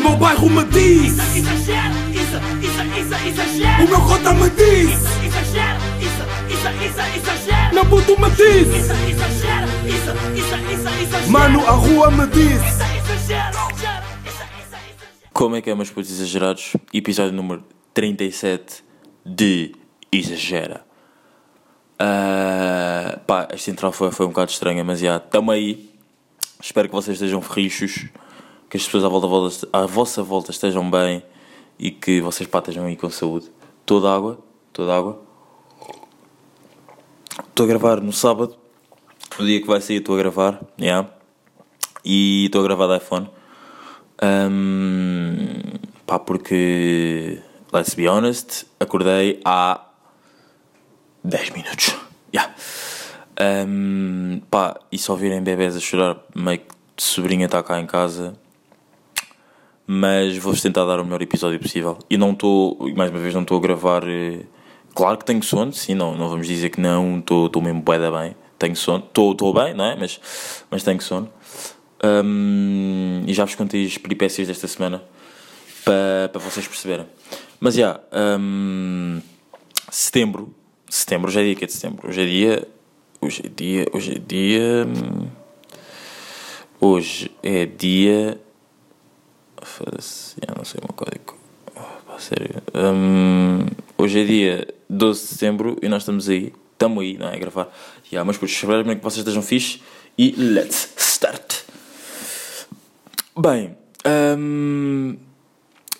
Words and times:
meu 0.00 0.16
bairro 0.16 0.50
me 0.50 0.64
diz 0.64 1.12
Isso, 1.12 1.38
exagero, 1.38 1.94
isso, 2.10 2.36
isso, 2.62 2.82
isso, 2.98 3.28
exagero. 3.28 3.84
O 3.84 3.88
meu 3.88 4.00
cota 4.00 4.34
me 4.34 4.50
diz 4.50 4.90
Isso, 4.90 5.24
exagero, 5.26 5.80
isso, 6.00 6.22
isso, 6.54 6.68
isso, 6.84 7.00
exagero. 7.16 7.74
Meu 7.74 7.86
puto 7.86 8.20
me 8.20 8.30
diz 8.30 8.68
Isso, 8.68 8.92
exagero, 8.92 9.66
isso, 9.86 10.10
isso, 10.34 10.54
isso, 10.72 10.88
exagero. 11.02 11.30
Mano, 11.30 11.66
a 11.66 11.72
rua 11.72 12.10
me 12.10 12.26
diz 12.26 12.60
Isso, 12.62 12.82
exagero. 13.22 13.70
Como 15.32 15.56
é 15.56 15.62
que 15.62 15.70
é, 15.70 15.74
meus 15.74 15.90
putos 15.90 16.10
exagerados? 16.10 16.76
Episódio 16.92 17.32
número 17.32 17.64
37 17.94 18.84
de 19.24 19.74
Exagera. 20.12 20.84
Ah, 21.98 23.18
pá, 23.26 23.48
esta 23.50 23.70
intro 23.70 23.90
foi, 23.92 24.10
foi 24.10 24.26
um 24.26 24.30
bocado 24.30 24.50
estranha, 24.50 24.84
mas 24.84 24.98
já, 24.98 25.18
tamo 25.18 25.50
aí. 25.50 25.90
Espero 26.60 26.88
que 26.88 26.94
vocês 26.94 27.16
estejam 27.16 27.40
ferrichos, 27.40 28.06
que 28.70 28.76
as 28.76 28.84
pessoas 28.84 29.02
à, 29.02 29.08
volta, 29.08 29.68
à 29.72 29.84
vossa 29.84 30.22
volta 30.22 30.52
estejam 30.52 30.88
bem 30.88 31.24
e 31.76 31.90
que 31.90 32.20
vocês 32.20 32.48
pá, 32.48 32.60
estejam 32.60 32.86
aí 32.86 32.94
com 32.94 33.10
saúde. 33.10 33.50
Toda 33.84 34.14
água, 34.14 34.38
toda 34.72 34.96
água. 34.96 35.20
Estou 37.48 37.64
a 37.64 37.66
gravar 37.66 38.00
no 38.00 38.12
sábado, 38.12 38.56
o 39.38 39.44
dia 39.44 39.60
que 39.60 39.66
vai 39.66 39.80
sair 39.80 39.96
estou 39.96 40.14
a 40.14 40.18
gravar, 40.18 40.60
yeah. 40.80 41.08
e 42.04 42.46
estou 42.46 42.60
a 42.60 42.64
gravar 42.64 42.86
da 42.86 42.98
iPhone. 42.98 43.28
Um, 44.22 45.48
pá, 46.06 46.18
porque, 46.20 47.42
let's 47.72 47.94
be 47.94 48.06
honest, 48.06 48.66
acordei 48.78 49.40
há 49.44 49.84
10 51.24 51.50
minutos. 51.50 51.96
Yeah. 52.32 52.54
Um, 53.66 54.40
pá, 54.48 54.78
e 54.92 54.96
só 54.96 55.16
virem 55.16 55.42
bebés 55.42 55.74
a 55.76 55.80
chorar, 55.80 56.16
meio 56.32 56.60
que 56.60 57.02
sobrinha 57.02 57.46
está 57.46 57.60
cá 57.60 57.80
em 57.80 57.86
casa. 57.86 58.38
Mas 59.92 60.38
vou-vos 60.38 60.62
tentar 60.62 60.84
dar 60.84 61.00
o 61.00 61.04
melhor 61.04 61.20
episódio 61.20 61.58
possível. 61.58 61.98
E 62.08 62.16
não 62.16 62.30
estou, 62.30 62.78
mais 62.94 63.10
uma 63.10 63.18
vez, 63.18 63.34
não 63.34 63.42
estou 63.42 63.58
a 63.58 63.60
gravar. 63.60 64.04
eh, 64.06 64.44
Claro 64.94 65.18
que 65.18 65.24
tenho 65.24 65.42
sono, 65.42 65.72
sim, 65.72 65.94
não, 65.94 66.16
não 66.16 66.28
vamos 66.28 66.46
dizer 66.46 66.70
que 66.70 66.80
não, 66.80 67.18
estou 67.18 67.60
mesmo 67.60 67.82
bué 67.82 67.98
da 67.98 68.08
bem. 68.08 68.36
Tenho 68.56 68.76
sono, 68.76 69.04
estou 69.04 69.52
bem, 69.52 69.74
não 69.74 69.84
é? 69.84 69.96
Mas, 69.96 70.20
mas 70.70 70.84
tenho 70.84 71.00
sono. 71.00 71.28
Um, 72.04 73.24
e 73.26 73.34
já 73.34 73.44
vos 73.44 73.56
contei 73.56 73.84
as 73.84 73.98
peripécias 73.98 74.46
desta 74.46 74.68
semana 74.68 75.02
para 75.84 76.28
para 76.32 76.40
vocês 76.40 76.68
perceberem. 76.68 77.06
Mas 77.58 77.74
já, 77.74 77.98
um, 78.38 79.20
setembro, 79.90 80.54
setembro, 80.88 81.28
hoje 81.28 81.40
é 81.40 81.44
dia 81.46 81.54
que 81.56 81.64
é 81.64 81.66
de 81.66 81.72
setembro? 81.72 82.08
Hoje 82.08 82.22
é 82.22 82.26
dia, 82.26 82.68
hoje 83.20 83.42
é 83.44 83.48
dia, 83.48 83.86
hoje 83.92 84.12
é 84.14 84.18
dia, 84.20 84.86
hum, 84.86 85.26
hoje 86.80 87.30
é 87.42 87.66
dia, 87.66 88.40
foda-se, 89.62 90.36
não 90.56 90.64
sei 90.64 90.80
meu 90.80 90.94
código, 90.94 91.36
Ah, 91.76 92.18
sério, 92.18 92.62
Hum, 92.74 93.66
hoje 93.96 94.20
é 94.20 94.24
dia 94.24 94.68
12 94.88 95.20
de 95.20 95.26
setembro 95.28 95.76
e 95.82 95.88
nós 95.88 96.02
estamos 96.02 96.28
aí, 96.28 96.52
estamos 96.72 97.02
aí, 97.02 97.16
não 97.16 97.28
é, 97.28 97.34
a 97.34 97.38
gravar, 97.38 97.68
já, 98.10 98.24
mas 98.24 98.36
putos, 98.36 98.54
espero 98.54 98.84
que 98.84 98.94
vocês 98.96 99.18
estejam 99.18 99.42
fixe 99.42 99.80
e 100.18 100.32
let's 100.32 100.92
start! 100.96 101.62
Bem, 103.38 103.76
hum, 104.36 105.16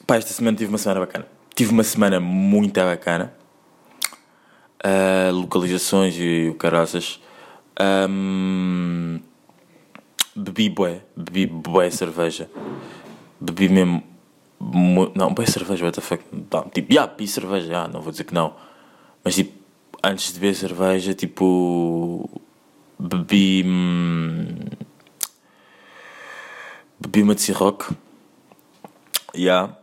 pá, 0.06 0.16
esta 0.16 0.32
semana 0.32 0.56
tive 0.56 0.68
uma 0.68 0.78
semana 0.78 1.00
bacana. 1.00 1.26
Tive 1.54 1.72
uma 1.72 1.84
semana 1.84 2.20
muito 2.20 2.80
bacana. 2.80 3.32
Ah, 4.82 5.30
localizações 5.32 6.14
e 6.18 6.48
o 6.50 6.54
caraças. 6.54 7.20
Hum, 7.80 9.20
bebi 10.34 10.68
bué, 10.68 11.02
bebi 11.16 11.46
bué 11.46 11.90
cerveja. 11.90 12.50
Bebi 13.40 13.68
mesmo. 13.68 14.02
Não, 15.14 15.32
bué 15.32 15.46
cerveja, 15.46 15.86
what 15.86 15.98
the 15.98 16.02
fuck. 16.02 16.22
Tipo, 16.72 16.92
yeah, 16.92 17.10
bebi 17.10 17.26
cerveja, 17.26 17.66
yeah, 17.66 17.92
não 17.92 18.02
vou 18.02 18.10
dizer 18.10 18.24
que 18.24 18.34
não. 18.34 18.54
Mas 19.24 19.34
tipo, 19.34 19.52
antes 20.04 20.32
de 20.32 20.40
beber 20.40 20.54
cerveja, 20.54 21.14
tipo. 21.14 22.28
Bebi. 22.98 23.64
hum, 23.64 24.46
bebi 27.00 27.22
uma 27.22 27.34
de 27.34 27.40
Ciroc. 27.40 27.90
Yeah. 29.34 29.76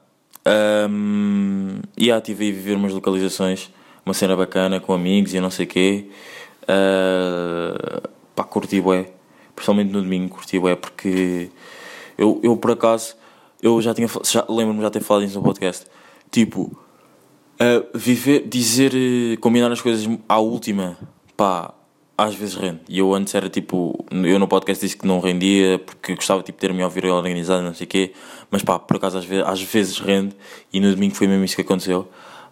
Um, 0.47 1.81
yeah, 1.99 2.19
estive 2.19 2.49
a 2.49 2.53
viver 2.53 2.75
umas 2.75 2.93
localizações, 2.93 3.71
uma 4.05 4.13
cena 4.13 4.35
bacana 4.35 4.79
com 4.79 4.93
amigos 4.93 5.33
e 5.33 5.39
não 5.39 5.49
sei 5.49 5.65
o 5.65 5.69
quê. 5.69 6.09
Uh, 6.63 8.07
pá, 8.35 8.43
curti 8.43 8.79
bué. 8.79 9.11
Principalmente 9.55 9.91
no 9.91 10.01
domingo, 10.01 10.35
curti 10.35 10.59
bué 10.59 10.75
porque 10.75 11.49
eu, 12.17 12.39
eu 12.43 12.55
por 12.57 12.71
acaso, 12.71 13.15
eu 13.61 13.81
já 13.81 13.93
tinha, 13.93 14.07
já, 14.23 14.45
lembro-me 14.47 14.81
já 14.81 14.89
ter 14.89 15.01
falado 15.01 15.25
isso 15.25 15.37
no 15.37 15.43
podcast. 15.43 15.85
Tipo, 16.31 16.77
Uh, 17.59 17.97
viver, 17.97 18.47
dizer, 18.47 18.93
eh, 18.93 19.35
combinar 19.37 19.71
as 19.71 19.81
coisas 19.81 20.07
à 20.29 20.37
última, 20.37 20.95
pá, 21.35 21.73
às 22.15 22.35
vezes 22.35 22.53
rende. 22.53 22.81
E 22.87 22.99
eu 22.99 23.15
antes 23.15 23.33
era 23.33 23.49
tipo, 23.49 24.05
eu 24.11 24.37
no 24.37 24.47
podcast 24.47 24.85
disse 24.85 24.95
que 24.95 25.07
não 25.07 25.19
rendia 25.19 25.79
porque 25.79 26.13
gostava 26.13 26.43
tipo, 26.43 26.55
de 26.55 26.61
ter-me 26.61 26.83
ouvir 26.83 27.05
organizado, 27.07 27.63
não 27.63 27.73
sei 27.73 27.85
o 27.85 27.87
quê, 27.87 28.13
mas 28.51 28.61
pá, 28.61 28.77
por 28.77 28.97
acaso 28.97 29.17
às 29.17 29.25
vezes, 29.25 29.43
às 29.43 29.61
vezes 29.61 29.99
rende 29.99 30.35
e 30.71 30.79
no 30.79 30.93
domingo 30.93 31.15
foi 31.15 31.25
mesmo 31.27 31.43
isso 31.45 31.55
que 31.55 31.63
aconteceu. 31.63 32.07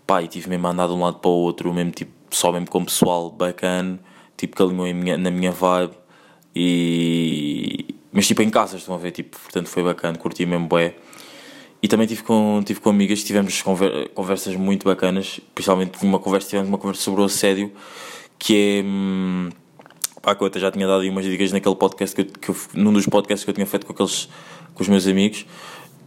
Pá, 0.07 0.23
e 0.23 0.27
tive 0.27 0.49
mesmo 0.49 0.65
a 0.65 0.71
andar 0.71 0.87
de 0.87 0.93
um 0.93 1.01
lado 1.01 1.19
para 1.19 1.29
o 1.29 1.33
outro, 1.33 1.71
mesmo 1.71 1.91
tipo, 1.91 2.11
só 2.31 2.51
mesmo 2.51 2.67
com 2.67 2.83
pessoal 2.83 3.29
bacana, 3.29 3.99
tipo 4.35 4.55
que 4.55 4.63
alinhou 4.63 4.87
na 5.19 5.29
minha 5.29 5.51
vibe 5.51 5.93
e. 6.55 7.84
Mas 8.15 8.25
tipo 8.25 8.41
em 8.41 8.49
casa, 8.49 8.77
estão 8.77 8.95
a 8.95 8.97
ver, 8.97 9.11
tipo, 9.11 9.37
portanto 9.37 9.67
foi 9.67 9.83
bacana, 9.83 10.17
curti 10.17 10.45
mesmo 10.45 10.67
bué. 10.67 10.95
E 11.83 11.87
também 11.87 12.07
tive 12.07 12.23
com, 12.23 12.63
tive 12.65 12.79
com 12.79 12.89
amigas, 12.89 13.21
tivemos 13.23 13.61
conver- 13.61 14.09
conversas 14.15 14.55
muito 14.55 14.85
bacanas, 14.85 15.39
principalmente 15.53 16.01
uma 16.03 16.17
conversa, 16.17 16.47
tivemos 16.49 16.69
uma 16.69 16.77
conversa 16.77 17.03
sobre 17.03 17.21
o 17.21 17.25
assédio, 17.25 17.71
que 18.39 18.79
é. 18.79 18.83
Hum, 18.83 19.49
pá, 20.21 20.33
que 20.33 20.41
eu 20.41 20.47
até 20.47 20.59
já 20.59 20.71
tinha 20.71 20.87
dado 20.87 21.01
aí 21.01 21.09
umas 21.09 21.25
dicas 21.25 21.51
naquele 21.51 21.75
podcast, 21.75 22.15
que 22.15 22.21
eu, 22.21 22.25
que 22.25 22.49
eu- 22.49 22.55
num 22.81 22.93
dos 22.93 23.05
podcasts 23.05 23.43
que 23.43 23.49
eu 23.49 23.53
tinha 23.53 23.67
feito 23.67 23.85
com, 23.85 23.91
aqueles, 23.93 24.29
com 24.73 24.81
os 24.81 24.87
meus 24.87 25.05
amigos, 25.05 25.45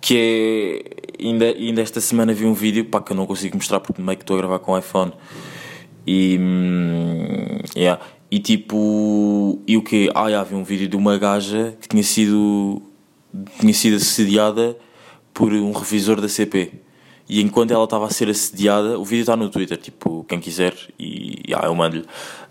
que 0.01 0.83
é. 1.21 1.25
Ainda, 1.25 1.45
ainda 1.47 1.83
esta 1.83 2.01
semana 2.01 2.33
vi 2.33 2.47
um 2.47 2.55
vídeo, 2.55 2.87
pá, 2.87 3.03
que 3.03 3.13
eu 3.13 3.17
não 3.17 3.27
consigo 3.27 3.55
mostrar 3.57 3.81
porque 3.81 4.01
meio 4.01 4.17
que 4.17 4.23
estou 4.25 4.35
a 4.37 4.39
gravar 4.39 4.59
com 4.61 4.73
o 4.73 4.79
iPhone. 4.79 5.13
E. 6.07 6.39
hum, 6.41 7.59
yeah. 7.77 8.03
E 8.31 8.39
tipo. 8.39 9.61
E 9.67 9.77
o 9.77 9.83
quê? 9.83 10.11
Ah, 10.15 10.31
já, 10.31 10.43
vi 10.43 10.55
um 10.55 10.65
vídeo 10.65 10.89
de 10.89 10.97
uma 10.97 11.17
gaja 11.19 11.77
que 11.81 11.89
tinha 11.89 12.03
sido. 12.03 12.83
tinha 13.61 13.73
sido 13.73 13.97
assediada 13.97 14.77
por 15.33 15.53
um 15.53 15.73
revisor 15.73 16.21
da 16.21 16.29
CP. 16.29 16.73
E 17.29 17.43
enquanto 17.43 17.73
ela 17.73 17.85
estava 17.85 18.07
a 18.07 18.11
ser 18.11 18.31
assediada, 18.31 18.99
o 18.99 19.05
vídeo 19.05 19.21
está 19.21 19.37
no 19.37 19.51
Twitter, 19.51 19.77
tipo, 19.77 20.25
quem 20.27 20.41
quiser, 20.41 20.75
e 20.99 21.43
yeah, 21.47 21.69
eu 21.69 21.75
mando-lhe. 21.75 22.07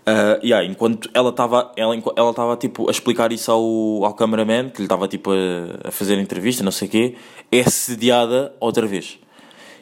Ah, 0.06 0.38
yeah, 0.42 0.64
enquanto 0.64 1.10
ela 1.12 1.30
estava 1.30 1.72
ela, 1.76 1.94
ela 2.16 2.56
tipo, 2.56 2.88
a 2.88 2.92
explicar 2.92 3.32
isso 3.32 3.50
ao, 3.50 4.04
ao 4.04 4.14
cameraman, 4.14 4.70
que 4.70 4.78
lhe 4.78 4.84
estava 4.84 5.08
tipo, 5.08 5.32
a, 5.32 5.88
a 5.88 5.90
fazer 5.90 6.18
entrevista, 6.18 6.62
não 6.62 6.70
sei 6.70 6.86
o 6.88 6.90
quê, 6.90 7.14
é 7.50 7.60
assediada 7.60 8.54
outra 8.60 8.86
vez. 8.86 9.18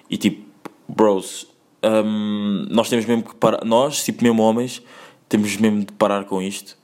E 0.08 0.16
tipo, 0.16 0.46
bros, 0.88 1.46
hum, 1.84 2.66
nós 2.70 2.88
temos 2.88 3.04
mesmo 3.04 3.22
que 3.22 3.34
parar, 3.34 3.64
nós, 3.64 4.02
tipo, 4.02 4.24
mesmo 4.24 4.42
homens, 4.42 4.82
temos 5.28 5.56
mesmo 5.56 5.80
de 5.80 5.92
parar 5.92 6.24
com 6.24 6.40
isto. 6.40 6.76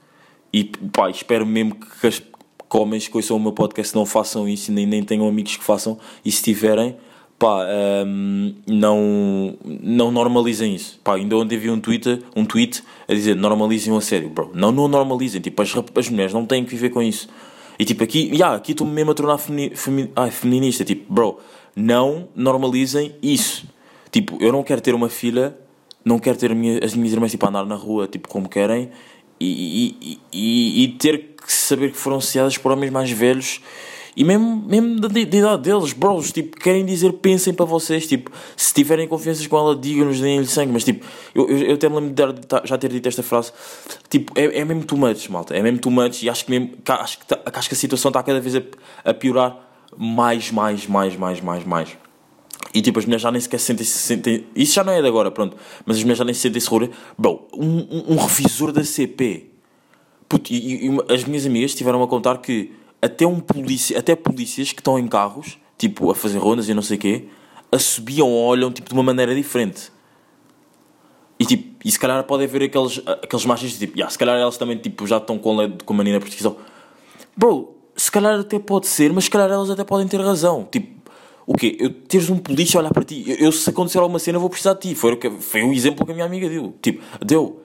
E 0.52 0.64
pá, 0.64 1.08
espero 1.10 1.46
mesmo 1.46 1.74
que 1.74 2.06
as 2.06 2.18
que 2.20 2.78
homens 2.78 3.06
que 3.06 3.16
ouçam 3.16 3.36
o 3.36 3.40
meu 3.40 3.52
podcast 3.52 3.94
não 3.94 4.06
façam 4.06 4.48
isso 4.48 4.72
nem, 4.72 4.86
nem 4.86 5.02
tenham 5.02 5.28
amigos 5.28 5.56
que 5.56 5.64
façam. 5.64 5.98
E 6.24 6.32
se 6.32 6.42
tiverem, 6.42 6.96
pá, 7.38 7.66
hum, 8.06 8.54
não, 8.66 9.56
não 9.64 10.10
normalizem 10.10 10.74
isso. 10.74 10.98
Pá, 11.04 11.16
ainda 11.16 11.36
ontem 11.36 11.58
vi 11.58 11.68
um, 11.70 11.78
Twitter, 11.78 12.22
um 12.34 12.44
tweet 12.44 12.82
a 13.06 13.12
dizer 13.12 13.36
normalizem 13.36 13.92
o 13.92 13.96
assédio, 13.98 14.30
bro. 14.30 14.50
Não, 14.54 14.72
não 14.72 14.88
normalizem. 14.88 15.40
Tipo, 15.40 15.60
as, 15.62 15.72
as 15.96 16.08
mulheres 16.08 16.32
não 16.32 16.46
têm 16.46 16.64
que 16.64 16.70
viver 16.70 16.88
com 16.90 17.02
isso. 17.02 17.28
E 17.78 17.84
tipo, 17.84 18.02
aqui, 18.04 18.30
yeah, 18.32 18.56
aqui 18.56 18.72
estou-me 18.72 18.92
mesmo 18.92 19.10
a 19.10 19.14
tornar 19.14 19.38
femini, 19.38 19.74
femi- 19.74 20.10
ai, 20.16 20.30
feminista. 20.30 20.84
Tipo, 20.84 21.12
bro, 21.12 21.38
não 21.76 22.28
normalizem 22.34 23.14
isso. 23.22 23.66
Tipo, 24.10 24.36
eu 24.40 24.52
não 24.52 24.62
quero 24.62 24.80
ter 24.80 24.94
uma 24.94 25.08
filha, 25.08 25.56
não 26.04 26.18
quero 26.18 26.36
ter 26.36 26.54
minha- 26.54 26.80
as 26.84 26.94
minhas 26.94 27.12
irmãs 27.12 27.30
tipo, 27.30 27.44
a 27.46 27.48
andar 27.48 27.64
na 27.66 27.74
rua 27.76 28.06
tipo, 28.08 28.28
como 28.28 28.48
querem 28.48 28.90
e, 29.40 29.96
e, 30.00 30.18
e, 30.32 30.84
e 30.84 30.88
ter 30.98 31.34
que 31.36 31.52
saber 31.52 31.90
que 31.90 31.96
foram 31.98 32.18
assediadas 32.18 32.56
por 32.58 32.70
homens 32.72 32.90
mais 32.90 33.10
velhos 33.10 33.60
e 34.14 34.24
mesmo, 34.24 34.62
mesmo 34.66 35.00
da, 35.00 35.08
da 35.08 35.20
idade 35.20 35.62
deles, 35.62 35.92
bros, 35.94 36.30
tipo, 36.32 36.58
querem 36.58 36.84
dizer, 36.84 37.14
pensem 37.14 37.54
para 37.54 37.64
vocês, 37.64 38.06
tipo, 38.06 38.30
se 38.54 38.74
tiverem 38.74 39.08
confianças 39.08 39.46
com 39.46 39.56
ela, 39.56 39.74
digam-nos, 39.74 40.20
deem-lhe 40.20 40.46
sangue, 40.46 40.70
mas 40.70 40.84
tipo, 40.84 41.06
eu, 41.34 41.48
eu, 41.48 41.58
eu 41.68 41.74
até 41.76 41.88
me 41.88 41.94
lembro 41.96 42.32
de 42.34 42.46
já 42.68 42.76
ter 42.76 42.90
dito 42.90 43.08
esta 43.08 43.22
frase, 43.22 43.52
tipo, 44.10 44.38
é, 44.38 44.58
é 44.60 44.64
mesmo 44.66 44.84
too 44.84 44.98
much, 44.98 45.28
malta, 45.30 45.56
é 45.56 45.62
mesmo 45.62 45.78
too 45.78 45.90
much 45.90 46.22
e 46.22 46.28
acho 46.28 46.44
que 46.44 46.50
mesmo, 46.50 46.72
acho 46.86 47.18
que, 47.20 47.24
acho 47.54 47.68
que 47.68 47.74
a 47.74 47.78
situação 47.78 48.10
está 48.10 48.22
cada 48.22 48.38
vez 48.38 48.54
a, 48.54 48.62
a 49.02 49.14
piorar 49.14 49.56
mais, 49.96 50.50
mais, 50.50 50.86
mais, 50.86 51.16
mais, 51.16 51.40
mais, 51.40 51.64
mais. 51.64 52.01
E 52.74 52.80
tipo, 52.80 52.98
as 52.98 53.04
mulheres 53.04 53.22
já 53.22 53.30
nem 53.30 53.40
sequer 53.40 53.58
se 53.58 53.66
sentem, 53.66 53.84
se 53.84 53.98
sentem. 53.98 54.46
Isso 54.54 54.74
já 54.74 54.84
não 54.84 54.92
é 54.92 55.00
de 55.00 55.06
agora, 55.06 55.30
pronto. 55.30 55.56
Mas 55.84 55.96
as 55.96 56.02
mulheres 56.02 56.18
já 56.18 56.24
nem 56.24 56.34
se 56.34 56.40
sentem 56.40 56.60
seguras. 56.60 56.90
Bro, 57.18 57.48
um, 57.54 57.78
um, 57.78 58.12
um 58.12 58.16
revisor 58.16 58.72
da 58.72 58.84
CP. 58.84 59.50
Puto, 60.28 60.52
e, 60.52 60.86
e 60.86 61.12
as 61.12 61.24
minhas 61.24 61.44
amigas 61.44 61.74
tiveram 61.74 62.02
a 62.02 62.08
contar 62.08 62.38
que 62.38 62.72
até 63.02 63.26
um 63.26 63.40
polícia, 63.40 63.98
até 63.98 64.14
polícias 64.14 64.72
que 64.72 64.80
estão 64.80 64.98
em 64.98 65.06
carros, 65.08 65.58
tipo, 65.76 66.10
a 66.10 66.14
fazer 66.14 66.38
rondas 66.38 66.68
e 66.68 66.74
não 66.74 66.82
sei 66.82 66.96
o 66.96 67.00
quê, 67.00 67.28
assobiam 67.70 68.28
ou 68.30 68.44
olham, 68.44 68.70
tipo, 68.70 68.88
de 68.88 68.94
uma 68.94 69.02
maneira 69.02 69.34
diferente. 69.34 69.92
E, 71.38 71.44
tipo, 71.44 71.76
e 71.84 71.90
se 71.90 71.98
calhar 71.98 72.22
pode 72.24 72.44
haver 72.44 72.62
aqueles, 72.62 73.02
aqueles 73.04 73.44
machistas, 73.44 73.80
tipo, 73.80 73.98
yeah, 73.98 74.10
se 74.10 74.16
calhar 74.16 74.36
elas 74.38 74.56
também, 74.56 74.78
tipo, 74.78 75.06
já 75.06 75.16
estão 75.16 75.36
com, 75.38 75.56
com 75.84 75.92
mania 75.94 76.12
na 76.12 76.20
prostituição. 76.20 76.56
Bro, 77.36 77.76
se 77.96 78.10
calhar 78.10 78.38
até 78.38 78.58
pode 78.58 78.86
ser, 78.86 79.12
mas 79.12 79.24
se 79.24 79.30
calhar 79.30 79.50
elas 79.50 79.68
até 79.68 79.82
podem 79.82 80.06
ter 80.06 80.20
razão. 80.20 80.68
Tipo, 80.70 81.01
o 81.46 81.54
quê? 81.54 81.76
Eu 81.78 81.90
teres 81.90 82.30
um 82.30 82.38
polícia 82.38 82.78
a 82.78 82.80
olhar 82.80 82.92
para 82.92 83.04
ti. 83.04 83.24
Eu, 83.26 83.36
eu, 83.36 83.52
se 83.52 83.68
acontecer 83.68 83.98
alguma 83.98 84.18
cena, 84.18 84.38
vou 84.38 84.48
precisar 84.48 84.74
de 84.74 84.80
ti. 84.80 84.94
Foi 84.94 85.12
o, 85.12 85.16
que, 85.16 85.30
foi 85.30 85.62
o 85.62 85.72
exemplo 85.72 86.04
que 86.04 86.12
a 86.12 86.14
minha 86.14 86.26
amiga 86.26 86.48
deu. 86.48 86.74
Tipo, 86.80 87.02
deu. 87.24 87.60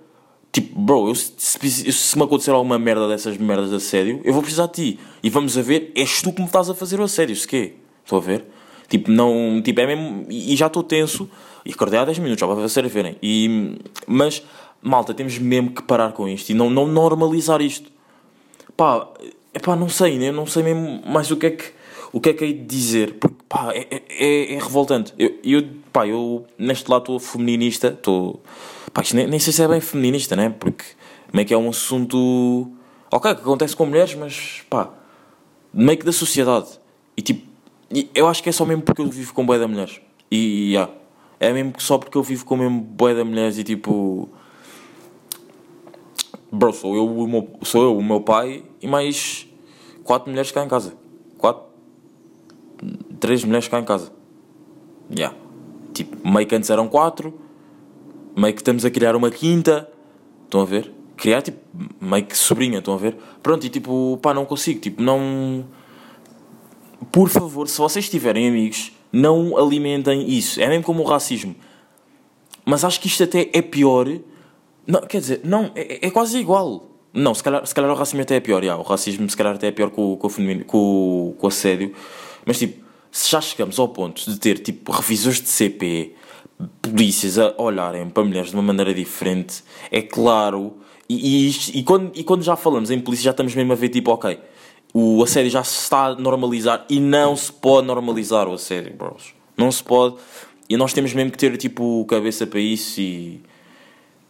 Tipo, 0.52 0.80
bro, 0.80 1.10
eu, 1.10 1.16
se, 1.16 1.34
se, 1.38 1.92
se 1.92 2.18
me 2.18 2.24
acontecer 2.24 2.52
alguma 2.52 2.80
merda 2.80 3.08
dessas 3.08 3.38
merdas 3.38 3.70
de 3.70 3.76
assédio, 3.76 4.22
eu 4.24 4.34
vou 4.34 4.42
precisar 4.42 4.68
de 4.68 4.74
ti. 4.74 5.00
E 5.22 5.30
vamos 5.30 5.58
a 5.58 5.62
ver, 5.62 5.92
és 5.96 6.22
tu 6.22 6.34
que 6.34 6.40
me 6.40 6.48
estás 6.48 6.70
a 6.70 6.74
fazer 6.74 7.00
o 7.00 7.04
assédio, 7.04 7.36
se 7.36 7.48
quê? 7.48 7.74
Estou 8.04 8.18
a 8.18 8.22
ver? 8.22 8.46
Tipo, 8.90 9.12
não. 9.12 9.62
Tipo, 9.64 9.82
é 9.82 9.88
mesmo. 9.88 10.26
E 10.30 10.56
já 10.56 10.68
estou 10.68 10.82
tenso. 10.82 11.30
E 11.66 11.72
acordei 11.72 12.00
há 12.00 12.06
10 12.06 12.20
minutos, 12.20 12.40
já 12.40 12.48
para 12.48 12.56
vocês 12.56 12.86
a 12.86 12.90
verem. 12.90 13.18
E, 13.22 13.78
mas, 14.08 14.42
malta, 14.82 15.14
temos 15.14 15.38
mesmo 15.38 15.72
que 15.72 15.84
parar 15.84 16.14
com 16.14 16.28
isto 16.28 16.50
e 16.50 16.54
não, 16.54 16.70
não 16.70 16.88
normalizar 16.88 17.62
isto. 17.62 17.92
Pá, 18.76 19.06
epá, 19.54 19.76
não 19.76 19.90
sei, 19.90 20.18
né? 20.18 20.32
não 20.32 20.46
sei 20.46 20.64
mesmo 20.64 21.02
mais 21.06 21.30
o 21.30 21.36
que 21.36 21.48
é 21.48 21.52
que, 21.52 21.66
o 22.12 22.20
que, 22.22 22.30
é 22.30 22.34
que 22.34 22.44
hei 22.46 22.54
de 22.54 22.64
dizer. 22.66 23.14
Porque, 23.20 23.36
pá, 23.48 23.72
é, 23.74 23.88
é, 23.90 24.04
é- 24.10 24.54
é 24.56 24.60
revoltante. 24.60 25.14
Eu, 25.18 25.36
eu, 25.44 25.68
pá, 25.92 26.08
eu 26.08 26.46
neste 26.58 26.90
lado 26.90 27.02
estou 27.04 27.20
feminista, 27.20 27.90
estou. 27.90 28.42
Pá, 28.94 29.02
isto 29.02 29.16
nem, 29.16 29.28
nem 29.28 29.40
sei 29.40 29.54
se 29.54 29.62
é 29.62 29.68
bem 29.68 29.82
feminista, 29.82 30.36
né? 30.36 30.50
Porque 30.50 30.84
meio 31.34 31.48
que 31.48 31.54
é 31.54 31.58
um 31.58 31.70
assunto. 31.70 32.72
Ok, 33.12 33.34
que 33.36 33.42
acontece 33.42 33.76
com 33.76 33.86
mulheres, 33.86 34.16
mas, 34.16 34.64
pá, 34.70 34.90
meio 35.74 35.98
que 35.98 36.06
da 36.06 36.12
sociedade. 36.12 36.68
E 37.16 37.22
tipo, 37.22 37.48
eu 38.14 38.28
acho 38.28 38.44
que 38.44 38.50
é 38.50 38.52
só 38.52 38.66
mesmo 38.66 38.84
porque 38.84 39.02
eu 39.02 39.10
vivo 39.10 39.34
com 39.34 39.46
boia 39.46 39.60
de 39.60 39.68
mulheres. 39.68 40.02
E, 40.30 40.72
yeah, 40.74 40.92
é 41.40 41.54
mesmo 41.54 41.74
só 41.80 41.98
porque 41.98 42.18
eu 42.18 42.24
vivo 42.24 42.46
com 42.46 42.58
mesmo 42.58 42.80
boia 42.82 43.16
de 43.16 43.24
mulheres 43.24 43.58
e 43.58 43.64
tipo. 43.64 44.30
Bro, 46.52 46.72
sou 46.74 46.96
eu, 46.96 47.06
o 47.06 47.28
meu, 47.28 47.50
sou 47.64 47.84
eu, 47.84 47.98
o 47.98 48.04
meu 48.04 48.22
pai 48.22 48.64
e 48.82 48.88
mais 48.88 49.48
quatro 50.04 50.30
mulheres 50.30 50.52
cá 50.52 50.64
em 50.64 50.68
casa. 50.70 50.94
Quatro. 51.38 51.67
Três 53.20 53.44
mulheres 53.44 53.68
cá 53.68 53.80
em 53.80 53.86
casa. 53.86 54.12
Yeah. 55.16 55.36
Tipo, 55.94 56.28
meio 56.30 56.46
que 56.48 56.56
antes 56.56 56.70
eram 56.70 56.88
quatro. 56.88 57.34
Meio 58.36 58.54
que 58.54 58.62
estamos 58.62 58.86
a 58.86 58.92
criar 58.92 59.16
uma 59.16 59.32
quinta. 59.32 59.90
Estão 60.46 60.62
a 60.62 60.66
ver? 60.66 60.92
Criar 61.16 61.42
tipo, 61.42 61.58
meio 62.00 62.26
que 62.26 62.38
sobrinha, 62.38 62.78
estão 62.80 62.94
a 62.94 62.98
ver? 62.98 63.16
Pronto, 63.42 63.66
e 63.66 63.70
tipo, 63.70 64.20
pá, 64.22 64.34
não 64.34 64.46
consigo. 64.46 64.80
Tipo, 64.80 65.02
não. 65.02 65.66
Por 67.12 67.30
favor, 67.30 67.68
se 67.68 67.78
vocês 67.78 68.10
tiverem 68.10 68.48
amigos, 68.48 68.92
não 69.12 69.58
alimentem 69.58 70.30
isso. 70.30 70.60
É 70.62 70.68
mesmo 70.68 70.84
como 70.84 71.02
o 71.04 71.06
racismo. 71.06 71.56
Mas 72.66 72.84
acho 72.84 73.00
que 73.00 73.08
isto 73.08 73.24
até 73.24 73.50
é 73.54 73.62
pior. 73.62 74.08
Não, 74.86 75.02
quer 75.02 75.20
dizer, 75.20 75.42
não, 75.44 75.72
é, 75.76 76.08
é 76.08 76.12
quase 76.12 76.38
igual. 76.38 76.86
Não, 77.14 77.34
se 77.34 77.42
calhar, 77.44 77.66
se 77.66 77.74
calhar 77.74 77.90
o 77.90 77.96
racismo 77.96 78.22
até 78.22 78.36
é 78.36 78.40
pior. 78.40 78.64
já. 78.64 78.76
O 78.78 78.84
racismo 78.84 79.28
se 79.30 79.36
calhar 79.36 79.56
até 79.56 79.68
é 79.68 79.72
pior 79.72 79.90
com, 79.90 80.14
o- 80.14 80.18
com, 80.18 80.28
o- 80.28 81.34
com 81.38 81.46
o 81.46 81.48
assédio. 81.48 81.94
Mas 82.48 82.58
tipo, 82.58 82.84
se 83.12 83.30
já 83.30 83.40
chegamos 83.42 83.78
ao 83.78 83.90
ponto 83.90 84.24
de 84.30 84.40
ter 84.40 84.58
tipo 84.60 84.92
revisores 84.92 85.40
de 85.42 85.50
CP, 85.50 86.16
polícias 86.82 87.38
a 87.38 87.54
olharem 87.58 88.10
para 88.10 88.24
mulheres 88.24 88.50
de 88.50 88.56
uma 88.56 88.64
maneira 88.64 88.94
diferente, 88.94 89.64
é 89.92 90.02
claro. 90.02 90.78
E, 91.10 91.48
e, 91.50 91.80
e 91.80 91.84
quando, 91.84 92.12
e 92.18 92.24
quando 92.24 92.42
já 92.44 92.56
falamos 92.56 92.90
em 92.90 93.00
polícia, 93.00 93.26
já 93.26 93.32
estamos 93.32 93.54
mesmo 93.54 93.72
a 93.74 93.76
ver 93.76 93.90
tipo, 93.90 94.12
ok, 94.12 94.40
o 94.94 95.22
assédio 95.24 95.52
já 95.52 95.64
se 95.64 95.78
está 95.84 96.08
a 96.08 96.16
normalizar 96.16 96.86
e 96.90 97.00
não 97.00 97.36
se 97.36 97.52
pode 97.52 97.86
normalizar 97.86 98.48
o 98.48 98.54
assédio, 98.54 98.94
bros. 98.96 99.34
Não 99.56 99.72
se 99.72 99.84
pode. 99.84 100.16
E 100.70 100.76
nós 100.78 100.94
temos 100.94 101.14
mesmo 101.14 101.32
que 101.32 101.38
ter 101.38 101.56
tipo 101.58 102.04
cabeça 102.06 102.46
para 102.48 102.60
isso 102.60 103.00
e 103.00 103.42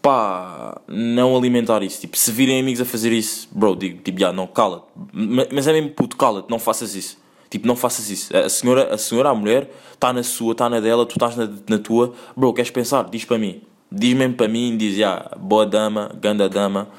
pá, 0.02 0.80
não 0.88 1.36
alimentar 1.36 1.82
isso. 1.84 2.02
Tipo, 2.02 2.18
se 2.18 2.32
virem 2.32 2.60
amigos 2.60 2.82
a 2.82 2.86
fazer 2.86 3.12
isso, 3.12 3.48
bro, 3.52 3.76
digo, 3.76 4.02
tipo, 4.02 4.20
já, 4.20 4.32
não, 4.32 4.48
cala-te. 4.48 4.86
Ma- 5.14 5.48
Mas 5.52 5.68
é 5.68 5.74
mesmo 5.74 5.90
puto, 5.92 6.16
cala-te, 6.16 6.50
não 6.50 6.60
faças 6.60 6.96
isso. 6.96 7.18
Tipo, 7.50 7.68
não 7.68 7.76
faças 7.76 8.10
isso. 8.10 8.36
A 8.36 8.50
senhora, 8.50 8.94
a 8.94 8.98
senhora, 8.98 9.30
a 9.30 9.36
mulher, 9.36 9.72
está 9.94 10.12
na 10.12 10.24
sua, 10.24 10.52
está 10.52 10.70
na 10.70 10.80
dela, 10.80 11.06
tu 11.06 11.14
estás 11.14 11.36
na, 11.36 11.50
na 11.70 11.80
tua. 11.80 12.14
Bro, 12.36 12.54
queres 12.54 12.72
pensar? 12.72 13.10
Diz 13.10 13.24
para 13.26 13.38
mim. 13.38 13.62
Diz 13.92 14.14
mesmo 14.14 14.36
para 14.36 14.48
mim, 14.50 14.76
diz, 14.76 14.98
boa 15.40 15.66
dama, 15.66 16.12
ganda 16.20 16.50
dama. 16.50 16.90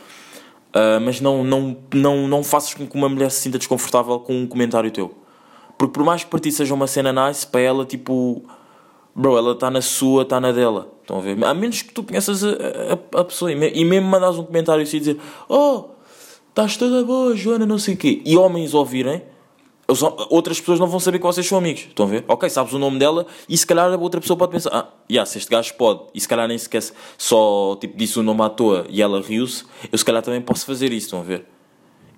Ah, 0.72 0.98
mas 1.00 1.20
não, 1.20 1.44
não, 1.44 1.76
não, 1.92 2.28
não 2.28 2.42
faças 2.44 2.74
com 2.74 2.86
que 2.86 2.96
uma 2.96 3.08
mulher 3.08 3.30
se 3.30 3.40
sinta 3.42 3.58
desconfortável 3.58 4.18
com 4.20 4.34
um 4.42 4.46
comentário 4.46 4.90
teu. 4.90 5.14
Porque 5.76 5.92
por 5.92 6.04
mais 6.04 6.24
que 6.24 6.30
para 6.30 6.40
ti 6.40 6.50
seja 6.50 6.72
uma 6.74 6.86
cena 6.86 7.12
nice, 7.12 7.46
para 7.46 7.60
ela, 7.60 7.84
tipo, 7.84 8.42
bro, 9.14 9.36
ela 9.36 9.52
está 9.52 9.70
na 9.70 9.80
sua, 9.82 10.22
está 10.22 10.40
na 10.40 10.50
dela. 10.52 10.88
Estão 11.02 11.18
a 11.18 11.20
ver? 11.20 11.42
A 11.44 11.54
menos 11.54 11.82
que 11.82 11.92
tu 11.92 12.02
conheças 12.02 12.42
a, 12.44 12.48
a, 12.50 13.20
a 13.20 13.24
pessoa 13.24 13.50
e, 13.52 13.54
me- 13.54 13.70
e 13.70 13.84
mesmo 13.84 14.08
mandas 14.08 14.38
um 14.38 14.44
comentário 14.44 14.82
assim 14.82 14.96
e 14.96 15.00
dizer: 15.00 15.20
Oh, 15.48 15.84
estás 16.50 16.76
toda 16.76 17.04
boa, 17.04 17.34
Joana, 17.36 17.64
não 17.64 17.78
sei 17.78 17.94
o 17.94 17.96
quê. 17.96 18.20
E 18.24 18.36
homens 18.36 18.74
ouvirem, 18.74 19.22
outras 20.28 20.60
pessoas 20.60 20.78
não 20.78 20.86
vão 20.86 21.00
saber 21.00 21.18
que 21.18 21.24
vocês 21.24 21.46
são 21.46 21.56
amigos. 21.56 21.82
Estão 21.88 22.04
a 22.04 22.08
ver? 22.08 22.24
Ok, 22.28 22.48
sabes 22.50 22.72
o 22.74 22.78
nome 22.78 22.98
dela 22.98 23.26
e 23.48 23.56
se 23.56 23.66
calhar 23.66 23.90
a 23.90 23.96
outra 23.96 24.20
pessoa 24.20 24.36
pode 24.36 24.52
pensar: 24.52 24.70
Ah, 24.72 24.88
yeah, 25.10 25.28
se 25.28 25.38
este 25.38 25.50
gajo 25.50 25.74
pode, 25.74 26.02
e 26.14 26.20
se 26.20 26.28
calhar 26.28 26.46
nem 26.46 26.58
sequer 26.58 26.82
só 27.16 27.76
tipo, 27.80 27.96
disse 27.96 28.18
o 28.18 28.22
nome 28.22 28.42
à 28.42 28.50
toa 28.50 28.86
e 28.90 29.00
ela 29.00 29.20
riu-se, 29.20 29.64
eu 29.90 29.96
se 29.96 30.04
calhar 30.04 30.22
também 30.22 30.40
posso 30.40 30.66
fazer 30.66 30.92
isso. 30.92 31.06
Estão 31.06 31.20
a 31.20 31.24
ver? 31.24 31.46